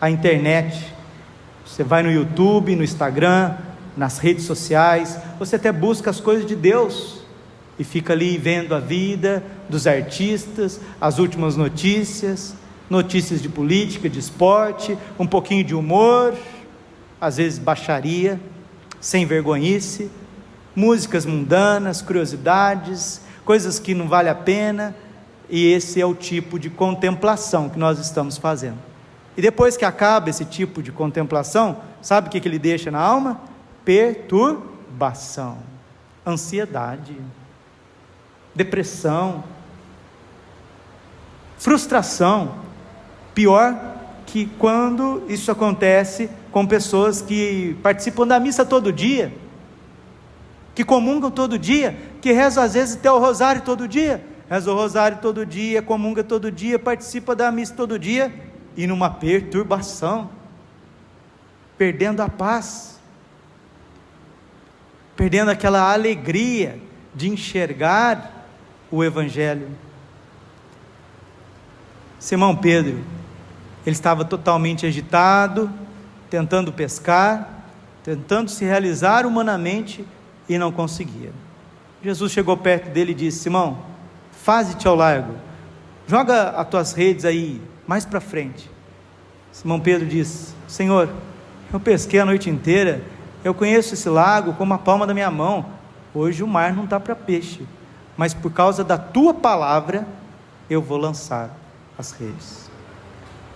a 0.00 0.08
internet, 0.08 0.92
você 1.64 1.84
vai 1.84 2.02
no 2.02 2.10
YouTube, 2.10 2.74
no 2.74 2.82
Instagram, 2.82 3.54
nas 3.96 4.18
redes 4.18 4.44
sociais, 4.44 5.18
você 5.38 5.56
até 5.56 5.72
busca 5.72 6.10
as 6.10 6.20
coisas 6.20 6.46
de 6.46 6.54
Deus 6.54 7.20
e 7.78 7.84
fica 7.84 8.12
ali 8.12 8.36
vendo 8.36 8.74
a 8.74 8.78
vida 8.78 9.42
dos 9.68 9.86
artistas, 9.86 10.80
as 11.00 11.18
últimas 11.18 11.56
notícias, 11.56 12.54
notícias 12.88 13.40
de 13.40 13.48
política, 13.48 14.08
de 14.08 14.18
esporte, 14.18 14.98
um 15.18 15.26
pouquinho 15.26 15.64
de 15.64 15.74
humor, 15.74 16.34
às 17.20 17.36
vezes 17.36 17.58
baixaria, 17.58 18.40
sem 19.00 19.24
vergonhice, 19.24 20.10
músicas 20.74 21.24
mundanas, 21.24 22.02
curiosidades, 22.02 23.20
coisas 23.44 23.78
que 23.78 23.94
não 23.94 24.08
vale 24.08 24.28
a 24.28 24.34
pena, 24.34 24.94
e 25.48 25.72
esse 25.72 26.00
é 26.00 26.06
o 26.06 26.14
tipo 26.14 26.58
de 26.58 26.70
contemplação 26.70 27.68
que 27.68 27.78
nós 27.78 27.98
estamos 27.98 28.36
fazendo. 28.36 28.78
E 29.36 29.42
depois 29.42 29.76
que 29.76 29.84
acaba 29.84 30.30
esse 30.30 30.44
tipo 30.44 30.82
de 30.82 30.92
contemplação, 30.92 31.78
sabe 32.02 32.28
o 32.28 32.30
que, 32.30 32.46
ele 32.46 32.58
deixa 32.58 32.90
na 32.90 33.00
alma? 33.00 33.40
Perturbação, 33.84 35.58
ansiedade, 36.26 37.16
depressão, 38.54 39.42
frustração. 41.58 42.56
Pior 43.34 43.74
que 44.26 44.46
quando 44.58 45.24
isso 45.28 45.50
acontece 45.50 46.30
com 46.52 46.66
pessoas 46.66 47.22
que 47.22 47.76
participam 47.82 48.26
da 48.26 48.38
missa 48.38 48.64
todo 48.64 48.92
dia, 48.92 49.32
que 50.74 50.84
comungam 50.84 51.30
todo 51.30 51.58
dia, 51.58 51.96
que 52.20 52.32
rezam 52.32 52.62
às 52.62 52.74
vezes 52.74 52.96
até 52.96 53.10
o 53.10 53.18
rosário 53.18 53.62
todo 53.62 53.88
dia, 53.88 54.24
reza 54.48 54.70
o 54.70 54.74
rosário 54.74 55.18
todo 55.20 55.46
dia, 55.46 55.82
comunga 55.82 56.22
todo 56.22 56.50
dia, 56.50 56.78
participa 56.78 57.34
da 57.34 57.50
missa 57.50 57.74
todo 57.74 57.98
dia, 57.98 58.32
e 58.76 58.86
numa 58.86 59.10
perturbação, 59.10 60.30
perdendo 61.76 62.20
a 62.20 62.28
paz, 62.28 62.99
perdendo 65.20 65.50
aquela 65.50 65.92
alegria 65.92 66.80
de 67.14 67.28
enxergar 67.28 68.46
o 68.90 69.04
Evangelho. 69.04 69.68
Simão 72.18 72.56
Pedro, 72.56 73.04
ele 73.84 73.94
estava 73.94 74.24
totalmente 74.24 74.86
agitado, 74.86 75.70
tentando 76.30 76.72
pescar, 76.72 77.66
tentando 78.02 78.50
se 78.50 78.64
realizar 78.64 79.26
humanamente 79.26 80.06
e 80.48 80.56
não 80.56 80.72
conseguia. 80.72 81.32
Jesus 82.02 82.32
chegou 82.32 82.56
perto 82.56 82.88
dele 82.88 83.12
e 83.12 83.14
disse: 83.14 83.40
Simão, 83.40 83.76
faze-te 84.32 84.88
ao 84.88 84.94
largo, 84.94 85.34
joga 86.06 86.48
as 86.48 86.66
tuas 86.66 86.94
redes 86.94 87.26
aí 87.26 87.60
mais 87.86 88.06
para 88.06 88.22
frente. 88.22 88.70
Simão 89.52 89.80
Pedro 89.80 90.06
disse: 90.06 90.54
Senhor, 90.66 91.10
eu 91.70 91.78
pesquei 91.78 92.20
a 92.20 92.24
noite 92.24 92.48
inteira, 92.48 93.02
eu 93.44 93.54
conheço 93.54 93.94
esse 93.94 94.08
lago 94.08 94.54
como 94.54 94.74
a 94.74 94.78
palma 94.78 95.06
da 95.06 95.14
minha 95.14 95.30
mão. 95.30 95.66
Hoje 96.14 96.42
o 96.42 96.46
mar 96.46 96.72
não 96.72 96.84
está 96.84 96.98
para 96.98 97.14
peixe, 97.14 97.66
mas 98.16 98.34
por 98.34 98.52
causa 98.52 98.84
da 98.84 98.98
tua 98.98 99.32
palavra 99.32 100.06
eu 100.68 100.82
vou 100.82 100.98
lançar 100.98 101.50
as 101.98 102.12
redes. 102.12 102.70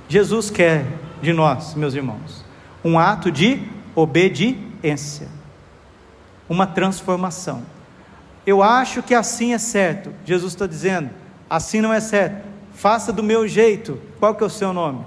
Jesus 0.08 0.50
quer 0.50 0.86
de 1.20 1.32
nós, 1.32 1.74
meus 1.74 1.94
irmãos, 1.94 2.44
um 2.84 2.98
ato 2.98 3.30
de 3.30 3.62
obediência, 3.94 5.28
uma 6.48 6.66
transformação. 6.66 7.62
Eu 8.46 8.62
acho 8.62 9.02
que 9.02 9.14
assim 9.14 9.54
é 9.54 9.58
certo. 9.58 10.12
Jesus 10.24 10.52
está 10.52 10.66
dizendo: 10.66 11.10
assim 11.48 11.80
não 11.80 11.92
é 11.92 12.00
certo. 12.00 12.46
Faça 12.74 13.12
do 13.12 13.22
meu 13.22 13.48
jeito. 13.48 13.98
Qual 14.18 14.34
que 14.34 14.42
é 14.42 14.46
o 14.46 14.50
seu 14.50 14.72
nome? 14.72 15.04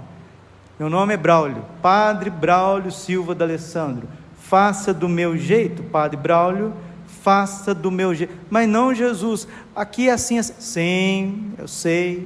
Meu 0.80 0.90
nome 0.90 1.14
é 1.14 1.18
Braulio, 1.18 1.66
Padre 1.82 2.30
Braulio 2.30 2.92
Silva 2.92 3.34
D'Alessandro. 3.36 4.08
Faça 4.48 4.94
do 4.94 5.10
meu 5.10 5.36
jeito, 5.36 5.84
Padre 5.84 6.16
Braulio. 6.16 6.74
Faça 7.22 7.76
do 7.76 7.92
meu 7.92 8.16
jeito. 8.16 8.34
Mas 8.50 8.70
não 8.70 8.96
Jesus. 8.96 9.46
Aqui 9.76 10.08
é 10.08 10.14
assim, 10.14 10.38
assim. 10.38 10.54
Sim, 10.58 11.54
eu 11.58 11.68
sei. 11.68 12.26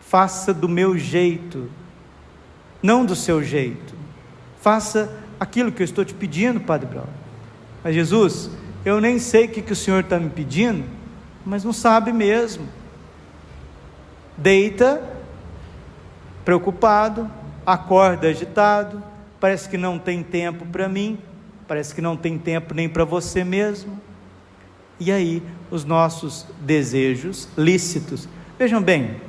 Faça 0.00 0.52
do 0.52 0.68
meu 0.68 0.98
jeito, 0.98 1.70
não 2.82 3.04
do 3.04 3.14
seu 3.14 3.44
jeito. 3.44 3.94
Faça 4.60 5.12
aquilo 5.38 5.70
que 5.70 5.82
eu 5.82 5.84
estou 5.84 6.04
te 6.04 6.14
pedindo, 6.14 6.58
Padre 6.58 6.88
Braulio. 6.88 7.12
Mas 7.84 7.94
Jesus, 7.94 8.50
eu 8.84 9.00
nem 9.00 9.20
sei 9.20 9.44
o 9.44 9.48
que, 9.48 9.62
que 9.62 9.72
o 9.72 9.76
Senhor 9.76 10.00
está 10.00 10.18
me 10.18 10.30
pedindo, 10.30 10.84
mas 11.44 11.62
não 11.62 11.72
sabe 11.72 12.12
mesmo. 12.12 12.68
Deita, 14.36 15.00
preocupado, 16.44 17.30
acorda 17.64 18.28
agitado, 18.28 19.02
parece 19.46 19.68
que 19.68 19.78
não 19.78 19.96
tem 19.96 20.24
tempo 20.24 20.66
para 20.66 20.88
mim, 20.88 21.20
parece 21.68 21.94
que 21.94 22.00
não 22.00 22.16
tem 22.16 22.36
tempo 22.36 22.74
nem 22.74 22.88
para 22.88 23.04
você 23.04 23.44
mesmo. 23.44 23.96
E 24.98 25.12
aí, 25.12 25.40
os 25.70 25.84
nossos 25.84 26.48
desejos 26.62 27.48
lícitos. 27.56 28.28
Vejam 28.58 28.82
bem, 28.82 29.20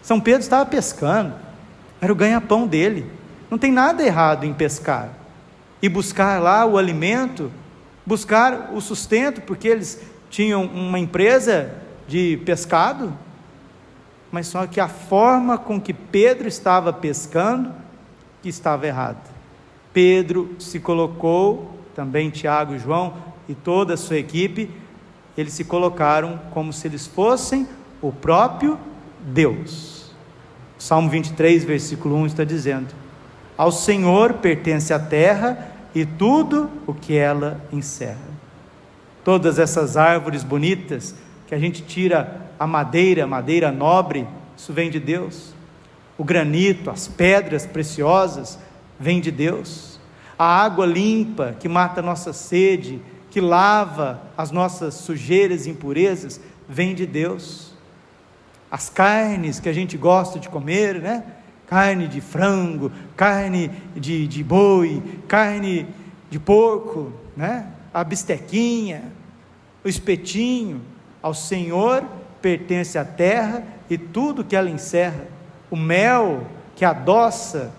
São 0.00 0.18
Pedro 0.18 0.40
estava 0.40 0.64
pescando, 0.64 1.34
era 2.00 2.10
o 2.10 2.16
ganha-pão 2.16 2.66
dele. 2.66 3.04
Não 3.50 3.58
tem 3.58 3.70
nada 3.70 4.02
errado 4.02 4.44
em 4.44 4.54
pescar 4.54 5.10
e 5.82 5.90
buscar 5.90 6.40
lá 6.40 6.64
o 6.64 6.78
alimento 6.78 7.52
buscar 8.06 8.70
o 8.72 8.80
sustento, 8.80 9.42
porque 9.42 9.68
eles 9.68 10.00
tinham 10.30 10.64
uma 10.64 10.98
empresa 10.98 11.74
de 12.06 12.40
pescado, 12.46 13.12
mas 14.32 14.46
só 14.46 14.66
que 14.66 14.80
a 14.80 14.88
forma 14.88 15.58
com 15.58 15.78
que 15.78 15.92
Pedro 15.92 16.48
estava 16.48 16.90
pescando 16.90 17.74
que 18.42 18.48
estava 18.48 18.86
errada. 18.86 19.20
Pedro 19.92 20.54
se 20.58 20.78
colocou, 20.80 21.78
também 21.94 22.30
Tiago 22.30 22.74
e 22.74 22.78
João 22.78 23.14
e 23.48 23.54
toda 23.54 23.94
a 23.94 23.96
sua 23.96 24.18
equipe, 24.18 24.70
eles 25.36 25.52
se 25.52 25.64
colocaram 25.64 26.40
como 26.52 26.72
se 26.72 26.86
eles 26.86 27.06
fossem 27.06 27.66
o 28.00 28.12
próprio 28.12 28.78
Deus. 29.20 30.12
Salmo 30.78 31.10
23, 31.10 31.64
versículo 31.64 32.16
1 32.16 32.26
está 32.26 32.44
dizendo: 32.44 32.94
Ao 33.56 33.72
Senhor 33.72 34.34
pertence 34.34 34.92
a 34.92 34.98
terra 34.98 35.72
e 35.94 36.06
tudo 36.06 36.70
o 36.86 36.94
que 36.94 37.16
ela 37.16 37.60
encerra. 37.72 38.28
Todas 39.24 39.58
essas 39.58 39.96
árvores 39.96 40.44
bonitas 40.44 41.14
que 41.46 41.54
a 41.54 41.58
gente 41.58 41.82
tira 41.82 42.50
a 42.58 42.66
madeira, 42.66 43.26
madeira 43.26 43.72
nobre, 43.72 44.26
isso 44.56 44.72
vem 44.72 44.90
de 44.90 45.00
Deus. 45.00 45.54
O 46.18 46.24
granito, 46.24 46.90
as 46.90 47.06
pedras 47.06 47.64
preciosas, 47.64 48.58
vem 48.98 49.20
de 49.20 49.30
Deus. 49.30 50.00
A 50.36 50.44
água 50.44 50.84
limpa 50.84 51.54
que 51.58 51.68
mata 51.68 52.00
a 52.00 52.02
nossa 52.02 52.32
sede, 52.32 53.00
que 53.30 53.40
lava 53.40 54.20
as 54.36 54.50
nossas 54.50 54.94
sujeiras 54.94 55.66
e 55.66 55.70
impurezas, 55.70 56.40
vem 56.68 56.92
de 56.92 57.06
Deus. 57.06 57.72
As 58.68 58.90
carnes 58.90 59.60
que 59.60 59.68
a 59.68 59.72
gente 59.72 59.96
gosta 59.96 60.40
de 60.40 60.48
comer, 60.48 61.00
né? 61.00 61.24
carne 61.68 62.08
de 62.08 62.20
frango, 62.20 62.90
carne 63.16 63.70
de, 63.94 64.26
de 64.26 64.42
boi, 64.42 65.02
carne 65.28 65.86
de 66.30 66.38
porco, 66.38 67.12
né? 67.36 67.66
a 67.94 68.02
bistequinha, 68.02 69.04
o 69.84 69.88
espetinho. 69.88 70.80
Ao 71.20 71.34
Senhor 71.34 72.04
pertence 72.40 72.96
a 72.98 73.04
terra 73.04 73.62
e 73.90 73.98
tudo 73.98 74.44
que 74.44 74.56
ela 74.56 74.70
encerra. 74.70 75.26
O 75.70 75.76
mel 75.76 76.46
que 76.74 76.84
adoça 76.84 77.70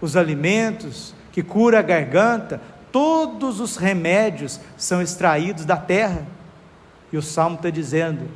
os 0.00 0.16
alimentos, 0.16 1.14
que 1.32 1.42
cura 1.42 1.78
a 1.78 1.82
garganta, 1.82 2.60
todos 2.92 3.60
os 3.60 3.76
remédios 3.76 4.60
são 4.76 5.02
extraídos 5.02 5.64
da 5.64 5.76
terra. 5.76 6.26
E 7.12 7.16
o 7.16 7.22
salmo 7.22 7.56
está 7.56 7.70
dizendo 7.70 8.28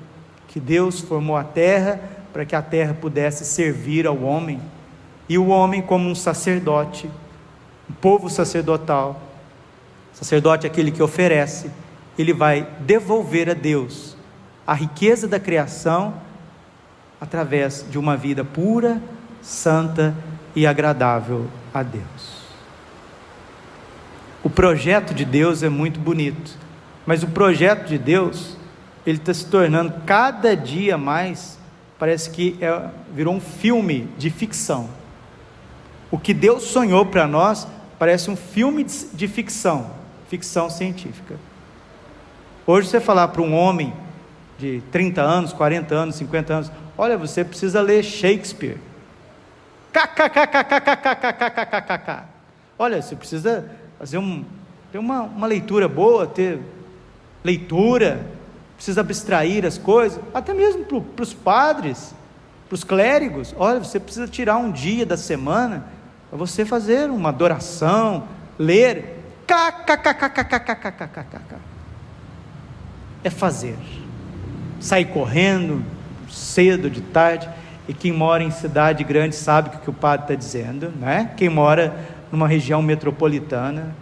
que 0.48 0.58
Deus 0.58 1.00
formou 1.00 1.36
a 1.36 1.44
terra 1.44 2.00
para 2.32 2.44
que 2.44 2.56
a 2.56 2.62
terra 2.62 2.94
pudesse 2.94 3.44
servir 3.44 4.06
ao 4.06 4.18
homem 4.22 4.60
e 5.28 5.38
o 5.38 5.48
homem 5.48 5.80
como 5.80 6.08
um 6.08 6.14
sacerdote, 6.14 7.08
um 7.88 7.94
povo 7.94 8.28
sacerdotal. 8.28 9.20
Sacerdote 10.12 10.66
é 10.66 10.70
aquele 10.70 10.90
que 10.90 11.02
oferece, 11.02 11.70
ele 12.18 12.32
vai 12.32 12.66
devolver 12.80 13.48
a 13.48 13.54
Deus 13.54 14.16
a 14.66 14.74
riqueza 14.74 15.26
da 15.26 15.40
criação 15.40 16.14
através 17.20 17.84
de 17.90 17.98
uma 17.98 18.16
vida 18.16 18.44
pura, 18.44 19.00
santa 19.42 20.14
e 20.54 20.66
agradável 20.66 21.46
a 21.72 21.82
Deus. 21.82 22.40
O 24.42 24.48
projeto 24.48 25.12
de 25.12 25.24
Deus 25.24 25.62
é 25.62 25.68
muito 25.68 26.00
bonito, 26.00 26.56
mas 27.04 27.22
o 27.22 27.28
projeto 27.28 27.86
de 27.86 27.98
Deus 27.98 28.56
ele 29.06 29.18
está 29.18 29.32
se 29.34 29.46
tornando 29.46 29.94
cada 30.06 30.56
dia 30.56 30.96
mais, 30.96 31.58
parece 31.98 32.30
que 32.30 32.56
é, 32.60 32.88
virou 33.14 33.34
um 33.34 33.40
filme 33.40 34.08
de 34.16 34.30
ficção. 34.30 34.88
O 36.10 36.18
que 36.18 36.34
Deus 36.34 36.64
sonhou 36.64 37.06
para 37.06 37.26
nós 37.26 37.66
parece 37.98 38.30
um 38.30 38.36
filme 38.36 38.84
de, 38.84 39.06
de 39.08 39.28
ficção, 39.28 39.90
ficção 40.28 40.70
científica. 40.70 41.36
Hoje 42.66 42.88
você 42.88 43.00
falar 43.00 43.28
para 43.28 43.42
um 43.42 43.54
homem 43.54 43.92
de 44.58 44.82
30 44.90 45.20
anos, 45.20 45.52
40 45.52 45.94
anos, 45.94 46.14
50 46.16 46.52
anos, 46.54 46.72
olha, 47.00 47.16
você 47.16 47.42
precisa 47.42 47.80
ler 47.80 48.04
Shakespeare. 48.04 48.76
KKKKKKKKKKKK. 49.90 52.24
Olha, 52.78 53.00
você 53.00 53.16
precisa 53.16 53.70
fazer 53.98 54.18
um, 54.18 54.44
ter 54.92 54.98
uma, 54.98 55.22
uma 55.22 55.46
leitura 55.46 55.88
boa, 55.88 56.26
ter 56.26 56.60
leitura, 57.42 58.26
precisa 58.76 59.00
abstrair 59.00 59.64
as 59.64 59.78
coisas, 59.78 60.20
até 60.34 60.52
mesmo 60.52 60.84
para 60.84 61.22
os 61.22 61.32
padres, 61.32 62.14
para 62.68 62.74
os 62.74 62.84
clérigos. 62.84 63.54
Olha, 63.56 63.78
você 63.78 63.98
precisa 63.98 64.28
tirar 64.28 64.58
um 64.58 64.70
dia 64.70 65.06
da 65.06 65.16
semana 65.16 65.86
para 66.28 66.38
você 66.38 66.66
fazer 66.66 67.08
uma 67.08 67.30
adoração, 67.30 68.28
ler. 68.58 69.16
É 73.24 73.30
fazer. 73.30 73.78
Sair 74.78 75.06
correndo, 75.06 75.82
cedo, 76.30 76.88
de 76.88 77.00
tarde. 77.00 77.48
E 77.88 77.94
quem 77.94 78.12
mora 78.12 78.42
em 78.42 78.50
cidade 78.50 79.02
grande 79.02 79.34
sabe 79.34 79.68
o 79.68 79.80
que 79.80 79.90
o 79.90 79.92
padre 79.92 80.24
está 80.24 80.34
dizendo, 80.34 80.92
né? 80.98 81.32
Quem 81.36 81.48
mora 81.48 81.94
numa 82.30 82.46
região 82.46 82.80
metropolitana. 82.80 83.94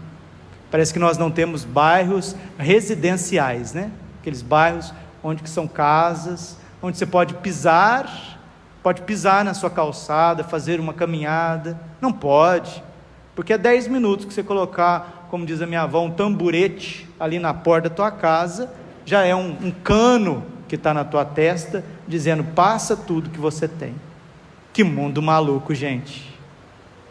Parece 0.71 0.93
que 0.93 0.99
nós 0.99 1.17
não 1.17 1.31
temos 1.31 1.65
bairros 1.65 2.37
residenciais, 2.59 3.73
né? 3.73 3.91
Aqueles 4.21 4.43
bairros 4.43 4.93
onde 5.23 5.43
que 5.43 5.49
são 5.49 5.67
casas, 5.67 6.59
onde 6.83 6.99
você 6.99 7.07
pode 7.07 7.35
pisar, 7.35 8.39
pode 8.83 9.03
pisar 9.03 9.45
na 9.45 9.55
sua 9.55 9.71
calçada, 9.71 10.45
fazer 10.45 10.79
uma 10.79 10.93
caminhada. 10.93 11.79
Não 12.01 12.13
pode, 12.13 12.83
porque 13.35 13.53
é 13.53 13.59
10 13.59 13.89
minutos 13.89 14.27
que 14.27 14.35
você 14.35 14.43
colocar, 14.43 15.29
como 15.31 15.47
diz 15.47 15.63
a 15.63 15.67
minha 15.67 15.83
avó, 15.83 16.03
um 16.03 16.11
tamburete 16.11 17.09
ali 17.19 17.39
na 17.39 17.55
porta 17.55 17.89
da 17.89 17.95
tua 17.95 18.11
casa, 18.11 18.71
já 19.05 19.25
é 19.25 19.35
um, 19.35 19.57
um 19.63 19.71
cano 19.71 20.45
que 20.69 20.77
está 20.77 20.93
na 20.95 21.05
tua 21.05 21.25
testa, 21.25 21.85
dizendo: 22.07 22.45
passa 22.45 22.97
tudo 22.97 23.31
que 23.31 23.41
você 23.41 23.67
tem. 23.67 23.95
Que 24.73 24.85
mundo 24.85 25.21
maluco, 25.21 25.75
gente. 25.75 26.33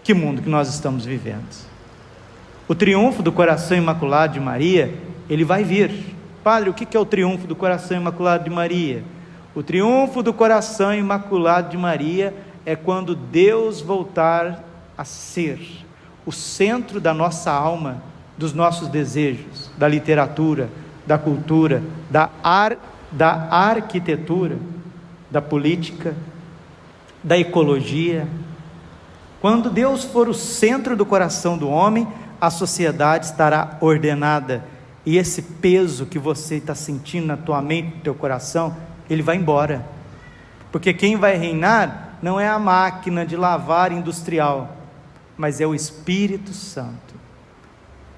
Que 0.04 0.14
mundo 0.14 0.42
que 0.42 0.50
nós 0.50 0.70
estamos 0.70 1.06
vivendo. 1.06 1.68
O 2.68 2.76
triunfo 2.76 3.22
do 3.22 3.32
coração 3.32 3.78
imaculado 3.78 4.34
de 4.34 4.40
Maria, 4.40 4.94
ele 5.30 5.44
vai 5.44 5.64
vir. 5.64 6.16
Padre, 6.44 6.70
o 6.70 6.74
que 6.74 6.96
é 6.96 7.00
o 7.00 7.06
triunfo 7.06 7.46
do 7.46 7.56
coração 7.56 7.98
imaculado 7.98 8.46
de 8.46 8.50
Maria? 8.50 9.04
O 9.54 9.64
triunfo 9.64 10.22
do 10.22 10.34
coração 10.34 10.94
imaculado 10.94 11.70
de 11.70 11.78
Maria 11.78 12.34
é 12.66 12.76
quando 12.76 13.16
Deus 13.16 13.82
voltar 13.82 14.64
a 14.98 15.04
ser 15.04 15.60
o 16.26 16.32
centro 16.32 17.00
da 17.00 17.14
nossa 17.14 17.52
alma, 17.52 18.04
dos 18.38 18.54
nossos 18.54 18.90
desejos, 18.90 19.72
da 19.78 19.88
literatura, 19.88 20.70
da 21.06 21.18
cultura, 21.18 21.82
da, 22.12 22.30
ar, 22.44 22.78
da 23.12 23.48
arquitetura, 23.50 24.58
da 25.30 25.42
política, 25.42 26.16
da 27.24 27.38
ecologia. 27.38 28.28
Quando 29.42 29.70
Deus 29.70 30.04
for 30.04 30.28
o 30.28 30.34
centro 30.34 30.96
do 30.96 31.06
coração 31.06 31.58
do 31.58 31.70
homem, 31.70 32.08
a 32.40 32.50
sociedade 32.50 33.26
estará 33.26 33.78
ordenada. 33.82 34.64
E 35.06 35.18
esse 35.18 35.42
peso 35.42 36.06
que 36.06 36.20
você 36.20 36.56
está 36.56 36.76
sentindo 36.76 37.28
na 37.28 37.38
tua 37.38 37.62
mente, 37.62 37.96
no 37.96 38.02
teu 38.02 38.16
coração, 38.16 38.76
ele 39.10 39.22
vai 39.22 39.38
embora. 39.38 39.86
Porque 40.72 40.94
quem 40.94 41.16
vai 41.16 41.38
reinar 41.38 42.18
não 42.22 42.40
é 42.40 42.48
a 42.48 42.60
máquina 42.60 43.26
de 43.26 43.36
lavar 43.36 43.92
industrial, 43.92 44.76
mas 45.38 45.62
é 45.62 45.68
o 45.68 45.76
Espírito 45.76 46.52
Santo. 46.54 47.16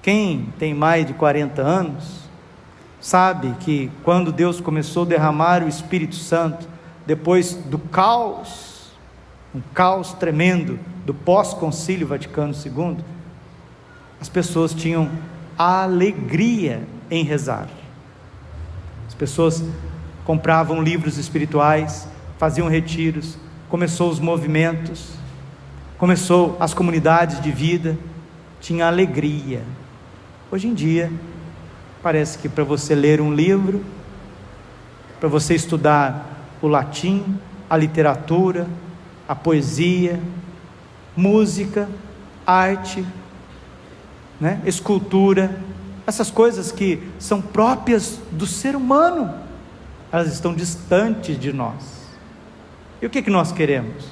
Quem 0.02 0.52
tem 0.58 0.74
mais 0.74 1.06
de 1.06 1.12
40 1.12 1.60
anos, 1.60 2.29
sabe 3.00 3.54
que 3.60 3.90
quando 4.04 4.30
Deus 4.30 4.60
começou 4.60 5.04
a 5.04 5.06
derramar 5.06 5.62
o 5.62 5.68
Espírito 5.68 6.14
Santo, 6.14 6.68
depois 7.06 7.54
do 7.54 7.78
caos, 7.78 8.92
um 9.54 9.60
caos 9.74 10.12
tremendo 10.12 10.78
do 11.04 11.14
pós-concílio 11.14 12.06
Vaticano 12.06 12.54
II, 12.54 12.98
as 14.20 14.28
pessoas 14.28 14.74
tinham 14.74 15.10
alegria 15.56 16.82
em 17.10 17.24
rezar. 17.24 17.68
As 19.08 19.14
pessoas 19.14 19.64
compravam 20.24 20.82
livros 20.82 21.16
espirituais, 21.16 22.06
faziam 22.38 22.68
retiros, 22.68 23.36
começou 23.68 24.10
os 24.10 24.20
movimentos, 24.20 25.10
começou 25.98 26.56
as 26.60 26.72
comunidades 26.72 27.40
de 27.40 27.50
vida, 27.50 27.98
tinha 28.60 28.86
alegria. 28.86 29.62
Hoje 30.50 30.68
em 30.68 30.74
dia, 30.74 31.10
parece 32.02 32.38
que 32.38 32.48
para 32.48 32.64
você 32.64 32.94
ler 32.94 33.20
um 33.20 33.32
livro, 33.32 33.84
para 35.18 35.28
você 35.28 35.54
estudar 35.54 36.48
o 36.62 36.68
latim, 36.68 37.38
a 37.68 37.76
literatura, 37.76 38.66
a 39.28 39.34
poesia, 39.34 40.20
música, 41.16 41.88
arte, 42.46 43.04
né? 44.40 44.60
escultura, 44.64 45.60
essas 46.06 46.30
coisas 46.30 46.72
que 46.72 47.02
são 47.18 47.40
próprias 47.40 48.18
do 48.32 48.46
ser 48.46 48.74
humano, 48.74 49.32
elas 50.10 50.32
estão 50.32 50.54
distantes 50.54 51.38
de 51.38 51.52
nós. 51.52 52.00
E 53.00 53.06
o 53.06 53.10
que, 53.10 53.22
que 53.22 53.30
nós 53.30 53.52
queremos? 53.52 54.04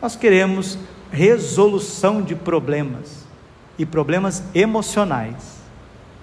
Nós 0.00 0.16
queremos 0.16 0.78
resolução 1.10 2.22
de 2.22 2.34
problemas 2.34 3.24
e 3.78 3.84
problemas 3.84 4.42
emocionais. 4.54 5.54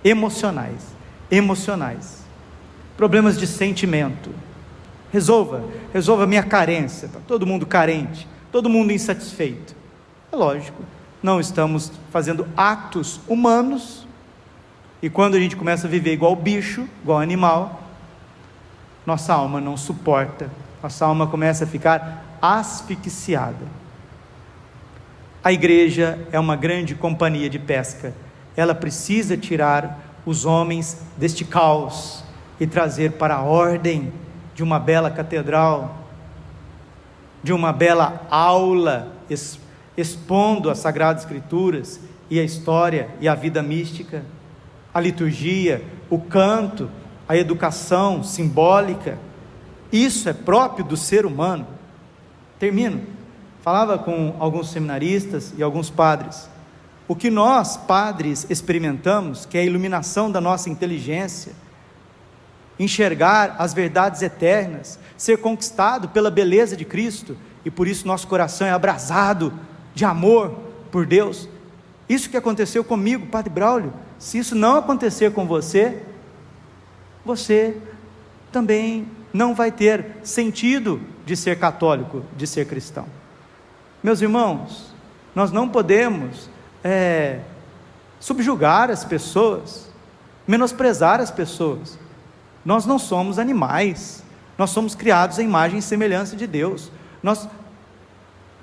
Emocionais, 0.04 0.82
emocionais. 1.32 2.26
Problemas 2.96 3.40
de 3.40 3.48
sentimento. 3.48 4.30
Resolva, 5.12 5.64
resolva 5.94 6.26
a 6.26 6.28
minha 6.28 6.44
carência. 6.44 7.06
Está 7.08 7.20
todo 7.26 7.48
mundo 7.48 7.66
carente, 7.66 8.28
todo 8.52 8.70
mundo 8.70 8.92
insatisfeito. 8.92 9.74
É 10.32 10.36
lógico 10.36 10.84
não 11.22 11.40
estamos 11.40 11.92
fazendo 12.10 12.48
atos 12.58 13.20
humanos, 13.28 14.08
e 15.02 15.10
quando 15.10 15.36
a 15.36 15.40
gente 15.40 15.56
começa 15.56 15.88
a 15.88 15.90
viver 15.90 16.14
igual 16.14 16.36
bicho, 16.36 16.88
igual 17.02 17.20
animal, 17.20 17.82
nossa 19.06 19.34
alma 19.34 19.60
não 19.60 19.78
suporta, 19.78 20.50
nossa 20.82 21.06
alma 21.06 21.28
começa 21.28 21.64
a 21.64 21.68
ficar 21.68 22.38
asfixiada. 22.42 23.66
A 25.44 25.52
igreja 25.52 26.20
é 26.32 26.40
uma 26.40 26.56
grande 26.56 26.94
companhia 26.96 27.50
de 27.50 27.60
pesca, 27.60 28.14
ela 28.56 28.76
precisa 28.76 29.38
tirar 29.38 30.11
os 30.26 30.46
homens 30.46 31.02
deste 31.18 31.44
caos 31.44 32.24
e 32.60 32.68
trazer 32.68 33.14
para 33.14 33.36
a 33.36 33.42
ordem 33.42 34.14
de 34.54 34.64
uma 34.64 34.80
bela 34.80 35.10
catedral, 35.10 35.98
de 37.44 37.52
uma 37.52 37.74
bela 37.74 38.28
aula 38.30 39.12
expondo 39.98 40.70
as 40.70 40.80
Sagradas 40.80 41.24
Escrituras 41.24 42.00
e 42.30 42.40
a 42.40 42.44
história 42.44 43.10
e 43.20 43.28
a 43.28 43.36
vida 43.36 43.62
mística, 43.62 44.24
a 44.94 45.00
liturgia, 45.00 45.84
o 46.10 46.20
canto, 46.20 46.90
a 47.28 47.36
educação 47.36 48.24
simbólica. 48.24 49.18
Isso 49.92 50.30
é 50.30 50.34
próprio 50.34 50.86
do 50.86 50.96
ser 50.96 51.26
humano. 51.26 51.66
Termino. 52.60 53.02
Falava 53.62 53.98
com 53.98 54.36
alguns 54.40 54.70
seminaristas 54.70 55.54
e 55.58 55.64
alguns 55.64 55.90
padres. 55.90 56.50
O 57.12 57.16
que 57.16 57.30
nós, 57.30 57.76
padres, 57.76 58.48
experimentamos, 58.50 59.46
que 59.46 59.58
é 59.58 59.62
a 59.62 59.66
iluminação 59.66 60.32
da 60.32 60.40
nossa 60.40 60.70
inteligência, 60.70 61.52
enxergar 62.80 63.58
as 63.60 63.74
verdades 63.74 64.22
eternas, 64.22 64.98
ser 65.18 65.40
conquistado 65.40 66.08
pela 66.08 66.32
beleza 66.32 66.78
de 66.78 66.86
Cristo, 66.86 67.36
e 67.66 67.70
por 67.70 67.86
isso 67.86 68.08
nosso 68.08 68.26
coração 68.30 68.66
é 68.66 68.72
abrasado 68.72 69.52
de 69.94 70.06
amor 70.06 70.58
por 70.90 71.06
Deus. 71.06 71.50
Isso 72.08 72.30
que 72.30 72.38
aconteceu 72.38 72.82
comigo, 72.82 73.28
Padre 73.28 73.50
Braulio, 73.50 73.94
se 74.18 74.38
isso 74.38 74.56
não 74.56 74.78
acontecer 74.78 75.34
com 75.34 75.46
você, 75.46 76.02
você 77.26 77.76
também 78.54 79.06
não 79.34 79.54
vai 79.54 79.70
ter 79.70 80.16
sentido 80.24 81.02
de 81.26 81.36
ser 81.36 81.60
católico, 81.60 82.24
de 82.38 82.48
ser 82.48 82.68
cristão. 82.68 83.06
Meus 84.02 84.22
irmãos, 84.22 84.96
nós 85.36 85.52
não 85.52 85.68
podemos 85.68 86.50
é, 86.84 87.40
subjugar 88.20 88.90
as 88.90 89.04
pessoas, 89.04 89.90
menosprezar 90.48 91.20
as 91.20 91.32
pessoas. 91.32 91.98
Nós 92.64 92.86
não 92.86 93.00
somos 93.00 93.40
animais, 93.40 94.24
nós 94.58 94.70
somos 94.70 94.96
criados 94.96 95.40
à 95.40 95.44
imagem 95.44 95.80
e 95.80 95.82
semelhança 95.82 96.36
de 96.36 96.46
Deus. 96.46 96.92
Nós 97.22 97.48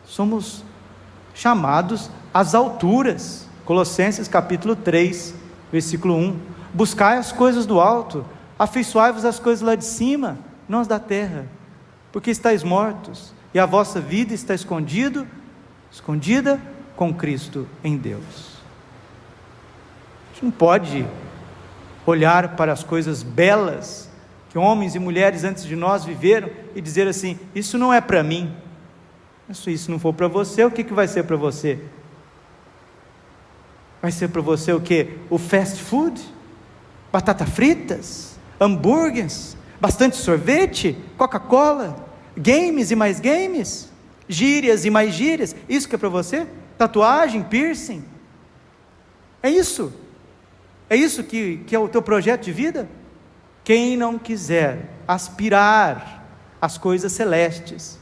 somos 0.05 0.63
chamados 1.35 2.11
às 2.33 2.55
alturas. 2.55 3.47
Colossenses 3.65 4.29
capítulo 4.29 4.75
3, 4.75 5.35
Versículo 5.71 6.17
1: 6.17 6.37
Buscai 6.73 7.19
as 7.19 7.33
coisas 7.33 7.67
do 7.67 7.81
alto, 7.81 8.25
afeiçoai-vos 8.59 9.25
as 9.25 9.39
coisas 9.39 9.63
lá 9.63 9.75
de 9.75 9.85
cima, 9.85 10.39
não 10.69 10.81
as 10.81 10.87
da 10.87 10.99
terra, 10.99 11.47
porque 12.13 12.31
estáis 12.31 12.63
mortos, 12.63 13.35
e 13.53 13.59
a 13.59 13.67
vossa 13.67 14.01
vida 14.01 14.33
está 14.33 14.55
escondido, 14.55 15.27
escondida 15.91 16.61
com 16.99 17.15
Cristo 17.15 17.65
em 17.85 17.97
Deus. 17.97 18.59
A 20.25 20.35
gente 20.35 20.45
não 20.47 20.51
pode 20.51 21.07
olhar 22.05 22.57
para 22.57 22.73
as 22.73 22.83
coisas 22.83 23.23
belas 23.23 24.11
que 24.51 24.59
homens 24.59 24.97
e 24.97 24.99
mulheres 24.99 25.45
antes 25.45 25.65
de 25.65 25.77
nós 25.77 26.05
viveram 26.05 26.51
e 26.75 26.81
dizer 26.81 27.07
assim: 27.07 27.39
isso 27.55 27.79
não 27.79 27.95
é 27.95 28.01
para 28.01 28.25
mim. 28.25 28.53
Se 29.55 29.73
isso 29.73 29.93
não 29.93 29.99
for 30.01 30.13
para 30.13 30.27
você, 30.27 30.65
o 30.65 30.71
que, 30.73 30.83
que 30.83 30.93
vai 30.93 31.07
ser 31.07 31.23
para 31.23 31.37
você? 31.37 31.79
Vai 34.03 34.11
ser 34.11 34.29
para 34.29 34.43
você 34.43 34.73
o 34.73 34.81
que? 34.81 35.19
O 35.31 35.39
fast 35.39 35.81
food? 35.81 36.21
Batata 37.13 37.47
fritas? 37.47 38.37
Hambúrgueres? 38.61 39.57
Bastante 39.81 40.17
sorvete? 40.17 40.99
Coca-Cola? 41.17 42.05
Games 42.37 42.91
e 42.91 42.97
mais 42.97 43.21
games? 43.21 43.89
Gírias 44.29 44.85
e 44.85 44.91
mais 44.91 45.15
gírias? 45.15 45.55
Isso 45.69 45.89
que 45.89 45.95
é 45.95 45.99
para 45.99 46.09
você? 46.09 46.47
Tatuagem? 46.79 47.43
Piercing? 47.43 48.05
É 49.43 49.51
isso? 49.51 49.93
É 50.89 50.97
isso 50.97 51.25
que, 51.25 51.59
que 51.67 51.75
é 51.75 51.79
o 51.79 51.89
teu 51.89 52.01
projeto 52.01 52.45
de 52.45 52.53
vida? 52.53 52.89
Quem 53.65 53.97
não 53.97 54.19
quiser 54.19 54.89
aspirar 55.07 56.25
às 56.61 56.79
coisas 56.79 57.13
celestes, 57.13 57.99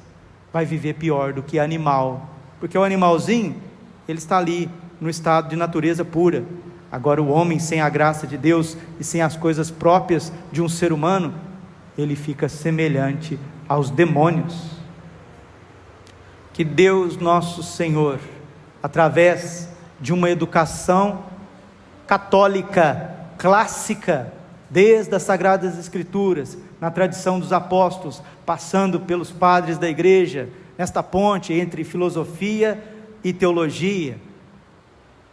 vai 0.52 0.64
viver 0.64 0.94
pior 0.94 1.32
do 1.32 1.42
que 1.42 1.58
animal, 1.58 2.30
porque 2.60 2.78
o 2.78 2.84
animalzinho, 2.84 3.60
ele 4.08 4.18
está 4.18 4.38
ali 4.38 4.70
no 5.00 5.10
estado 5.10 5.48
de 5.48 5.56
natureza 5.56 6.04
pura. 6.04 6.44
Agora, 6.90 7.20
o 7.20 7.28
homem 7.28 7.58
sem 7.58 7.80
a 7.80 7.88
graça 7.88 8.26
de 8.26 8.38
Deus 8.38 8.76
e 9.00 9.04
sem 9.04 9.20
as 9.20 9.36
coisas 9.36 9.70
próprias 9.70 10.32
de 10.52 10.62
um 10.62 10.68
ser 10.68 10.92
humano, 10.92 11.34
ele 11.98 12.14
fica 12.14 12.48
semelhante 12.48 13.38
aos 13.68 13.90
demônios. 13.90 14.76
Que 16.52 16.64
Deus, 16.64 17.16
nosso 17.18 17.62
Senhor, 17.62 18.18
através 18.86 19.68
de 20.00 20.12
uma 20.12 20.30
educação 20.30 21.24
católica, 22.06 23.16
clássica, 23.36 24.32
desde 24.70 25.12
as 25.12 25.24
Sagradas 25.24 25.76
Escrituras, 25.76 26.56
na 26.80 26.88
tradição 26.88 27.40
dos 27.40 27.52
apóstolos, 27.52 28.22
passando 28.44 29.00
pelos 29.00 29.32
padres 29.32 29.76
da 29.76 29.88
igreja, 29.88 30.48
nesta 30.78 31.02
ponte 31.02 31.52
entre 31.52 31.82
filosofia 31.82 32.80
e 33.24 33.32
teologia, 33.32 34.18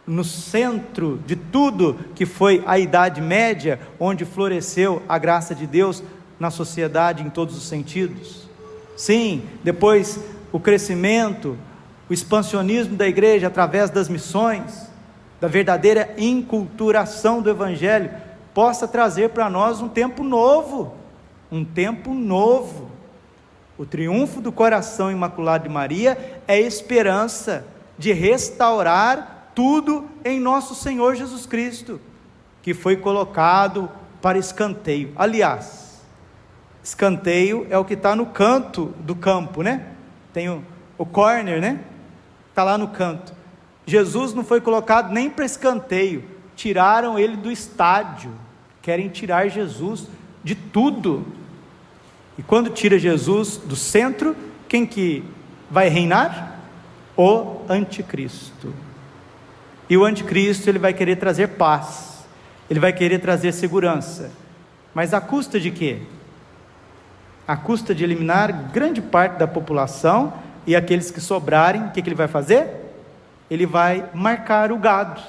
no 0.04 0.24
centro 0.24 1.22
de 1.24 1.36
tudo 1.36 1.96
que 2.12 2.26
foi 2.26 2.60
a 2.66 2.76
Idade 2.76 3.20
Média, 3.20 3.78
onde 4.00 4.24
floresceu 4.24 5.00
a 5.08 5.16
graça 5.16 5.54
de 5.54 5.64
Deus 5.64 6.02
na 6.40 6.50
sociedade 6.50 7.22
em 7.22 7.30
todos 7.30 7.56
os 7.56 7.68
sentidos. 7.68 8.48
Sim, 8.96 9.44
depois 9.62 10.18
o 10.50 10.58
crescimento, 10.58 11.56
o 12.08 12.12
expansionismo 12.12 12.96
da 12.96 13.06
igreja 13.06 13.46
através 13.46 13.90
das 13.90 14.08
missões, 14.08 14.90
da 15.40 15.48
verdadeira 15.48 16.14
inculturação 16.18 17.40
do 17.40 17.50
Evangelho, 17.50 18.10
possa 18.52 18.86
trazer 18.86 19.30
para 19.30 19.50
nós 19.50 19.80
um 19.80 19.88
tempo 19.88 20.22
novo, 20.22 20.94
um 21.50 21.64
tempo 21.64 22.14
novo. 22.14 22.90
O 23.76 23.84
triunfo 23.84 24.40
do 24.40 24.52
coração 24.52 25.10
imaculado 25.10 25.64
de 25.64 25.74
Maria 25.74 26.42
é 26.46 26.60
esperança 26.60 27.66
de 27.98 28.12
restaurar 28.12 29.50
tudo 29.54 30.08
em 30.24 30.38
nosso 30.38 30.74
Senhor 30.74 31.14
Jesus 31.14 31.46
Cristo, 31.46 32.00
que 32.62 32.74
foi 32.74 32.96
colocado 32.96 33.90
para 34.20 34.38
escanteio. 34.38 35.12
Aliás, 35.16 36.02
escanteio 36.82 37.66
é 37.70 37.78
o 37.78 37.84
que 37.84 37.94
está 37.94 38.14
no 38.14 38.26
canto 38.26 38.86
do 39.00 39.14
campo, 39.14 39.62
né? 39.62 39.86
Tem 40.32 40.48
o, 40.48 40.62
o 40.96 41.04
corner, 41.04 41.60
né? 41.60 41.80
Está 42.54 42.62
lá 42.62 42.78
no 42.78 42.86
canto. 42.86 43.32
Jesus 43.84 44.32
não 44.32 44.44
foi 44.44 44.60
colocado 44.60 45.12
nem 45.12 45.28
para 45.28 45.44
escanteio, 45.44 46.22
tiraram 46.54 47.18
ele 47.18 47.36
do 47.36 47.50
estádio. 47.50 48.30
Querem 48.80 49.08
tirar 49.08 49.48
Jesus 49.48 50.06
de 50.44 50.54
tudo. 50.54 51.26
E 52.38 52.44
quando 52.44 52.70
tira 52.70 52.96
Jesus 52.96 53.56
do 53.56 53.74
centro, 53.74 54.36
quem 54.68 54.86
que 54.86 55.24
vai 55.68 55.88
reinar? 55.88 56.60
O 57.16 57.62
anticristo. 57.68 58.72
E 59.90 59.96
o 59.96 60.04
anticristo 60.04 60.70
ele 60.70 60.78
vai 60.78 60.94
querer 60.94 61.16
trazer 61.16 61.48
paz, 61.48 62.24
ele 62.70 62.78
vai 62.78 62.92
querer 62.92 63.18
trazer 63.18 63.50
segurança, 63.50 64.30
mas 64.94 65.12
a 65.12 65.20
custa 65.20 65.58
de 65.58 65.72
quê? 65.72 66.02
A 67.48 67.56
custa 67.56 67.92
de 67.92 68.04
eliminar 68.04 68.70
grande 68.70 69.02
parte 69.02 69.38
da 69.38 69.48
população 69.48 70.43
e 70.66 70.74
aqueles 70.74 71.10
que 71.10 71.20
sobrarem, 71.20 71.86
o 71.86 71.90
que, 71.90 72.02
que 72.02 72.08
ele 72.08 72.16
vai 72.16 72.28
fazer? 72.28 72.68
Ele 73.50 73.66
vai 73.66 74.08
marcar 74.14 74.72
o 74.72 74.78
gado, 74.78 75.20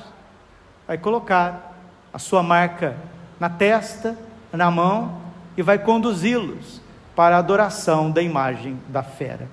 vai 0.88 0.98
colocar 0.98 1.76
a 2.14 2.20
sua 2.20 2.42
marca 2.42 2.96
na 3.40 3.50
testa, 3.50 4.18
na 4.52 4.72
mão 4.72 5.22
e 5.58 5.62
vai 5.62 5.78
conduzi-los 5.78 6.82
para 7.16 7.36
a 7.36 7.40
adoração 7.40 8.12
da 8.12 8.22
imagem 8.22 8.80
da 8.88 9.04
fera. 9.04 9.48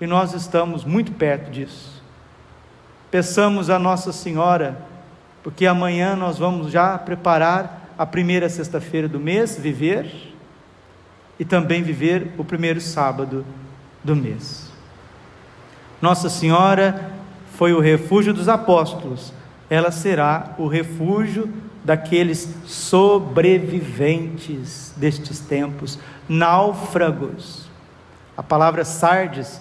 E 0.00 0.06
nós 0.06 0.34
estamos 0.34 0.84
muito 0.84 1.12
perto 1.12 1.50
disso. 1.50 2.02
Peçamos 3.10 3.70
a 3.70 3.78
Nossa 3.78 4.12
Senhora, 4.12 4.76
porque 5.42 5.66
amanhã 5.66 6.16
nós 6.16 6.38
vamos 6.38 6.72
já 6.72 6.96
preparar 6.98 7.90
a 7.98 8.06
primeira 8.06 8.48
sexta-feira 8.48 9.06
do 9.06 9.20
mês, 9.20 9.58
viver, 9.58 10.32
e 11.38 11.44
também 11.44 11.82
viver 11.82 12.32
o 12.38 12.44
primeiro 12.44 12.80
sábado 12.80 13.44
do 14.02 14.16
mês. 14.16 14.71
Nossa 16.02 16.28
Senhora 16.28 17.10
foi 17.54 17.72
o 17.72 17.80
refúgio 17.80 18.34
dos 18.34 18.48
apóstolos, 18.48 19.32
ela 19.70 19.90
será 19.90 20.54
o 20.58 20.66
refúgio 20.66 21.48
daqueles 21.82 22.54
sobreviventes 22.66 24.92
destes 24.96 25.40
tempos, 25.40 25.98
náufragos. 26.28 27.70
A 28.36 28.42
palavra 28.42 28.84
sardes 28.84 29.58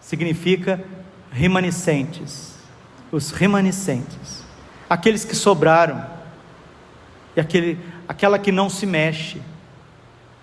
significa 0.00 0.82
remanescentes 1.30 2.54
os 3.14 3.30
remanescentes, 3.30 4.44
aqueles 4.90 5.24
que 5.24 5.36
sobraram, 5.36 6.04
e 7.36 7.40
aquele, 7.40 7.78
aquela 8.08 8.38
que 8.38 8.52
não 8.52 8.68
se 8.68 8.86
mexe. 8.86 9.40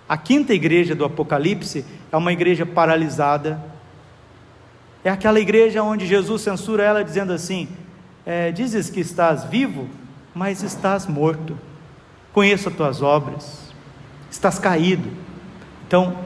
A 0.08 0.18
quinta 0.18 0.54
igreja 0.54 0.96
do 0.96 1.06
Apocalipse 1.06 1.86
é 2.12 2.18
uma 2.18 2.32
igreja 2.32 2.66
paralisada, 2.66 3.62
é 5.04 5.10
aquela 5.10 5.40
igreja 5.40 5.82
onde 5.82 6.06
Jesus 6.06 6.42
censura 6.42 6.84
ela 6.84 7.04
dizendo 7.04 7.34
assim: 7.34 7.68
é, 8.26 8.52
Dizes 8.52 8.90
que 8.90 9.00
estás 9.00 9.44
vivo, 9.46 9.88
mas 10.34 10.64
estás 10.64 11.08
morto. 11.08 11.58
Conheço 12.34 12.70
as 12.70 12.76
tuas 12.76 13.02
obras, 13.02 13.74
estás 14.30 14.58
caído. 14.58 15.10
Então, 15.88 16.18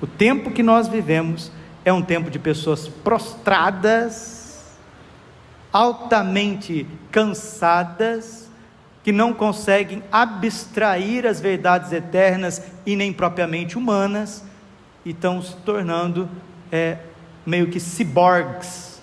o 0.00 0.06
tempo 0.06 0.50
que 0.50 0.62
nós 0.62 0.88
vivemos 0.88 1.52
é 1.84 1.92
um 1.92 2.02
tempo 2.02 2.30
de 2.30 2.38
pessoas 2.38 2.88
prostradas 2.88 4.42
altamente 5.72 6.86
cansadas, 7.10 8.50
que 9.02 9.10
não 9.10 9.32
conseguem 9.32 10.02
abstrair 10.12 11.26
as 11.26 11.40
verdades 11.40 11.92
eternas 11.92 12.62
e 12.86 12.94
nem 12.94 13.12
propriamente 13.12 13.76
humanas, 13.76 14.44
e 15.04 15.10
estão 15.10 15.42
se 15.42 15.56
tornando 15.56 16.28
é, 16.70 16.98
meio 17.44 17.68
que 17.68 17.80
ciborgues. 17.80 19.00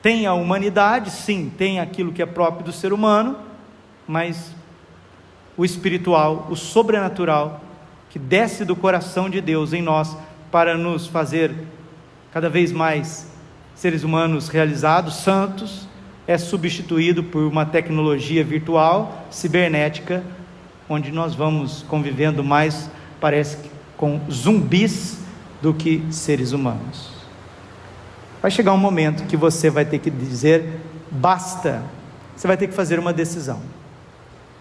Tem 0.00 0.26
a 0.26 0.34
humanidade, 0.34 1.10
sim, 1.10 1.52
tem 1.56 1.80
aquilo 1.80 2.12
que 2.12 2.22
é 2.22 2.26
próprio 2.26 2.64
do 2.64 2.72
ser 2.72 2.92
humano, 2.92 3.36
mas 4.06 4.54
o 5.56 5.64
espiritual, 5.64 6.46
o 6.50 6.56
sobrenatural, 6.56 7.60
que 8.10 8.18
desce 8.18 8.64
do 8.64 8.76
coração 8.76 9.28
de 9.28 9.40
Deus 9.40 9.72
em 9.72 9.82
nós 9.82 10.16
para 10.50 10.76
nos 10.76 11.06
fazer 11.06 11.52
cada 12.32 12.48
vez 12.48 12.72
mais 12.72 13.28
seres 13.74 14.02
humanos 14.02 14.48
realizados, 14.48 15.16
santos, 15.16 15.88
é 16.26 16.36
substituído 16.36 17.24
por 17.24 17.42
uma 17.42 17.64
tecnologia 17.64 18.44
virtual, 18.44 19.26
cibernética, 19.30 20.22
onde 20.88 21.10
nós 21.10 21.34
vamos 21.34 21.82
convivendo 21.88 22.44
mais, 22.44 22.90
parece 23.20 23.58
com 23.96 24.20
zumbis 24.30 25.18
do 25.60 25.74
que 25.74 26.04
seres 26.10 26.52
humanos. 26.52 27.10
Vai 28.40 28.50
chegar 28.50 28.72
um 28.72 28.78
momento 28.78 29.26
que 29.26 29.36
você 29.36 29.68
vai 29.68 29.84
ter 29.84 29.98
que 29.98 30.10
dizer 30.10 30.80
basta. 31.10 31.82
Você 32.36 32.46
vai 32.46 32.56
ter 32.56 32.68
que 32.68 32.74
fazer 32.74 32.98
uma 32.98 33.12
decisão. 33.12 33.60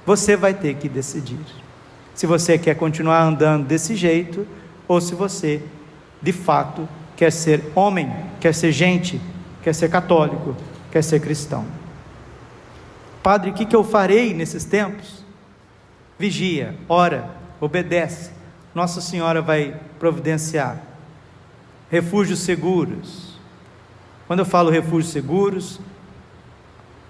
Você 0.05 0.36
vai 0.36 0.53
ter 0.53 0.75
que 0.75 0.89
decidir. 0.89 1.39
Se 2.15 2.25
você 2.25 2.57
quer 2.57 2.75
continuar 2.75 3.21
andando 3.21 3.67
desse 3.67 3.95
jeito 3.95 4.47
ou 4.88 4.99
se 4.99 5.13
você, 5.13 5.62
de 6.21 6.31
fato, 6.31 6.88
quer 7.15 7.31
ser 7.31 7.63
homem, 7.75 8.12
quer 8.39 8.53
ser 8.53 8.71
gente, 8.71 9.21
quer 9.62 9.73
ser 9.73 9.89
católico, 9.89 10.55
quer 10.91 11.03
ser 11.03 11.19
cristão. 11.19 11.65
Padre, 13.21 13.51
o 13.51 13.53
que, 13.53 13.75
eu 13.75 13.83
farei 13.83 14.33
nesses 14.33 14.63
tempos? 14.63 15.25
Vigia, 16.17 16.75
ora, 16.88 17.29
obedece. 17.60 18.31
Nossa 18.73 19.01
Senhora 19.01 19.41
vai 19.41 19.79
providenciar. 19.99 20.81
Refúgios 21.89 22.39
seguros. 22.39 23.38
Quando 24.28 24.39
eu 24.39 24.45
falo 24.45 24.69
refúgios 24.69 25.12
seguros, 25.12 25.80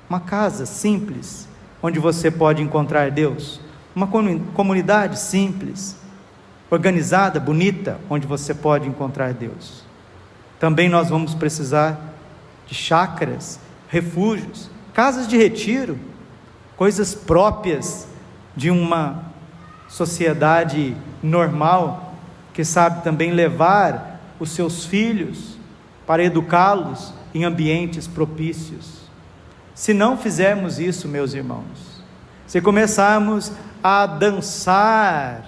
uma 0.09 0.19
casa 0.19 0.65
simples, 0.65 1.47
onde 1.81 1.99
você 1.99 2.29
pode 2.29 2.61
encontrar 2.61 3.09
Deus. 3.11 3.59
Uma 3.95 4.07
comunidade 4.07 5.19
simples, 5.19 5.97
organizada, 6.69 7.39
bonita, 7.39 7.99
onde 8.09 8.27
você 8.27 8.53
pode 8.53 8.87
encontrar 8.87 9.33
Deus. 9.33 9.83
Também 10.59 10.87
nós 10.87 11.09
vamos 11.09 11.33
precisar 11.33 11.99
de 12.67 12.75
chácaras, 12.75 13.59
refúgios, 13.87 14.69
casas 14.93 15.27
de 15.27 15.37
retiro, 15.37 15.97
coisas 16.75 17.15
próprias 17.15 18.07
de 18.55 18.69
uma 18.69 19.23
sociedade 19.87 20.95
normal, 21.23 22.13
que 22.53 22.63
sabe 22.63 23.03
também 23.03 23.31
levar 23.31 24.16
os 24.39 24.51
seus 24.51 24.85
filhos 24.85 25.57
para 26.05 26.23
educá-los 26.23 27.13
em 27.33 27.43
ambientes 27.43 28.07
propícios. 28.07 29.01
Se 29.75 29.93
não 29.93 30.17
fizermos 30.17 30.79
isso, 30.79 31.07
meus 31.07 31.33
irmãos, 31.33 32.01
se 32.47 32.61
começarmos 32.61 33.51
a 33.83 34.05
dançar 34.05 35.47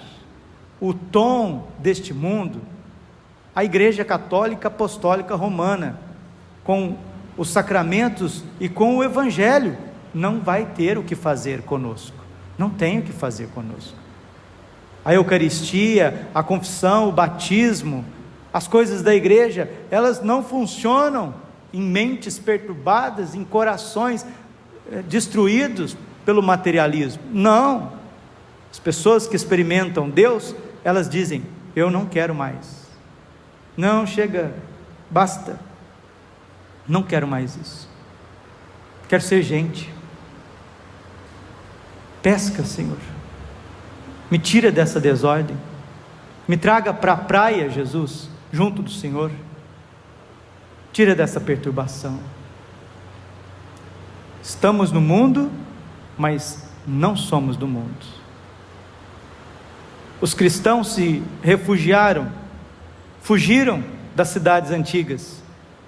o 0.80 0.94
tom 0.94 1.68
deste 1.78 2.14
mundo, 2.14 2.60
a 3.54 3.64
Igreja 3.64 4.04
Católica 4.04 4.68
Apostólica 4.68 5.34
Romana, 5.34 5.98
com 6.62 6.96
os 7.36 7.48
sacramentos 7.48 8.44
e 8.60 8.68
com 8.68 8.96
o 8.96 9.04
Evangelho, 9.04 9.76
não 10.14 10.40
vai 10.40 10.66
ter 10.66 10.98
o 10.98 11.02
que 11.02 11.14
fazer 11.14 11.62
conosco. 11.62 12.16
Não 12.58 12.70
tem 12.70 12.98
o 12.98 13.02
que 13.02 13.12
fazer 13.12 13.48
conosco. 13.48 13.96
A 15.04 15.14
Eucaristia, 15.14 16.28
a 16.34 16.42
confissão, 16.42 17.08
o 17.08 17.12
batismo, 17.12 18.04
as 18.52 18.66
coisas 18.66 19.02
da 19.02 19.14
igreja, 19.14 19.70
elas 19.90 20.22
não 20.22 20.42
funcionam 20.42 21.34
em 21.72 21.80
mentes 21.80 22.38
perturbadas, 22.38 23.34
em 23.34 23.44
corações 23.44 24.26
eh, 24.90 25.02
destruídos 25.02 25.96
pelo 26.24 26.42
materialismo. 26.42 27.22
Não. 27.32 27.92
As 28.70 28.78
pessoas 28.78 29.26
que 29.26 29.36
experimentam 29.36 30.10
Deus, 30.10 30.54
elas 30.84 31.08
dizem: 31.08 31.44
Eu 31.76 31.90
não 31.90 32.06
quero 32.06 32.34
mais. 32.34 32.88
Não, 33.76 34.06
chega, 34.06 34.52
basta. 35.08 35.58
Não 36.88 37.02
quero 37.02 37.26
mais 37.26 37.56
isso. 37.56 37.88
Quero 39.08 39.22
ser 39.22 39.42
gente. 39.42 39.92
Pesca, 42.20 42.64
Senhor. 42.64 42.98
Me 44.30 44.38
tira 44.38 44.70
dessa 44.72 45.00
desordem. 45.00 45.56
Me 46.46 46.56
traga 46.56 46.92
para 46.92 47.12
a 47.12 47.16
praia, 47.16 47.70
Jesus, 47.70 48.28
junto 48.52 48.82
do 48.82 48.90
Senhor. 48.90 49.30
Tira 50.92 51.14
dessa 51.14 51.40
perturbação. 51.40 52.18
Estamos 54.42 54.90
no 54.90 55.00
mundo, 55.00 55.50
mas 56.16 56.68
não 56.86 57.16
somos 57.16 57.56
do 57.56 57.68
mundo. 57.68 58.20
Os 60.20 60.34
cristãos 60.34 60.94
se 60.94 61.22
refugiaram, 61.42 62.30
fugiram 63.22 63.82
das 64.14 64.28
cidades 64.28 64.70
antigas 64.70 65.42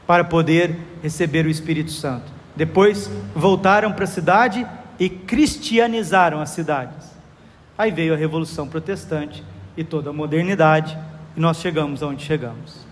para 0.07 0.25
poder 0.25 0.79
receber 1.03 1.47
o 1.47 1.51
Espírito 1.51 1.91
Santo. 1.91 2.33
Depois 2.55 3.11
voltaram 3.35 3.93
para 3.93 4.05
a 4.05 4.09
cidade 4.09 4.67
e 4.99 5.09
cristianizaram 5.09 6.41
as 6.41 6.51
cidades. 6.51 7.11
Aí 7.77 7.91
veio 7.91 8.15
a 8.15 8.17
Revolução 8.17 8.69
Protestante 8.69 9.43
e 9.77 9.83
toda 9.83 10.11
a 10.11 10.13
modernidade, 10.13 10.97
e 11.37 11.41
nós 11.41 11.59
chegamos 11.59 12.03
aonde 12.03 12.25
chegamos. 12.25 12.87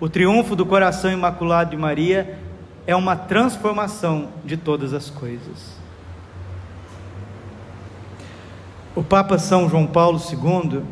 O 0.00 0.08
triunfo 0.08 0.54
do 0.56 0.66
coração 0.66 1.10
imaculado 1.10 1.70
de 1.70 1.76
Maria 1.76 2.38
é 2.86 2.94
uma 2.94 3.16
transformação 3.16 4.28
de 4.44 4.56
todas 4.56 4.92
as 4.92 5.08
coisas. 5.08 5.74
O 8.94 9.02
Papa 9.02 9.38
São 9.38 9.68
João 9.68 9.86
Paulo 9.86 10.20
II, 10.20 10.82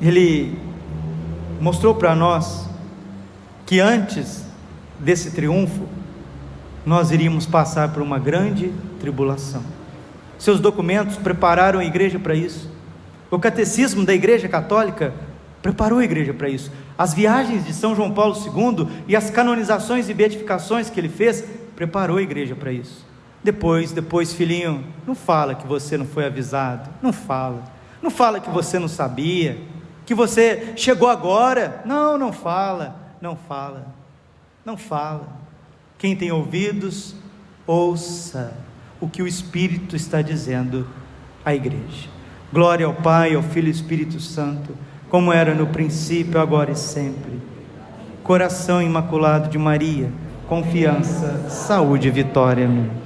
ele 0.00 0.58
mostrou 1.60 1.94
para 1.94 2.14
nós 2.14 2.68
que 3.66 3.80
antes 3.80 4.46
desse 4.98 5.32
triunfo, 5.32 5.86
nós 6.84 7.10
iríamos 7.10 7.46
passar 7.46 7.92
por 7.92 8.02
uma 8.02 8.18
grande 8.18 8.72
tribulação. 9.00 9.62
Seus 10.38 10.60
documentos 10.60 11.16
prepararam 11.16 11.80
a 11.80 11.84
igreja 11.84 12.18
para 12.18 12.34
isso. 12.34 12.73
O 13.34 13.38
catecismo 13.40 14.04
da 14.04 14.14
Igreja 14.14 14.48
Católica 14.48 15.12
preparou 15.60 15.98
a 15.98 16.04
igreja 16.04 16.32
para 16.32 16.48
isso. 16.48 16.70
As 16.96 17.12
viagens 17.12 17.64
de 17.64 17.72
São 17.72 17.96
João 17.96 18.12
Paulo 18.12 18.36
II 18.36 18.86
e 19.08 19.16
as 19.16 19.28
canonizações 19.28 20.08
e 20.08 20.14
beatificações 20.14 20.88
que 20.88 21.00
ele 21.00 21.08
fez 21.08 21.44
preparou 21.74 22.18
a 22.18 22.22
igreja 22.22 22.54
para 22.54 22.70
isso. 22.70 23.04
Depois, 23.42 23.90
depois, 23.90 24.32
filhinho, 24.32 24.84
não 25.04 25.16
fala 25.16 25.54
que 25.56 25.66
você 25.66 25.96
não 25.96 26.06
foi 26.06 26.26
avisado. 26.26 26.88
Não 27.02 27.12
fala. 27.12 27.64
Não 28.00 28.10
fala 28.10 28.38
que 28.38 28.50
você 28.50 28.78
não 28.78 28.86
sabia. 28.86 29.58
Que 30.06 30.14
você 30.14 30.72
chegou 30.76 31.08
agora. 31.08 31.82
Não, 31.84 32.16
não 32.16 32.32
fala. 32.32 32.94
Não 33.20 33.36
fala. 33.36 33.88
Não 34.64 34.76
fala. 34.76 35.26
Quem 35.98 36.14
tem 36.14 36.30
ouvidos, 36.30 37.16
ouça 37.66 38.56
o 39.00 39.08
que 39.08 39.22
o 39.22 39.26
Espírito 39.26 39.96
está 39.96 40.22
dizendo 40.22 40.86
à 41.44 41.52
igreja. 41.52 42.14
Glória 42.54 42.86
ao 42.86 42.94
Pai, 42.94 43.34
ao 43.34 43.42
Filho 43.42 43.66
e 43.66 43.70
Espírito 43.72 44.20
Santo, 44.20 44.76
como 45.10 45.32
era 45.32 45.56
no 45.56 45.66
princípio, 45.66 46.40
agora 46.40 46.70
e 46.70 46.76
sempre. 46.76 47.42
Coração 48.22 48.80
imaculado 48.80 49.48
de 49.48 49.58
Maria, 49.58 50.08
confiança, 50.48 51.50
saúde 51.50 52.06
e 52.06 52.12
vitória. 52.12 52.66
Amém. 52.66 53.03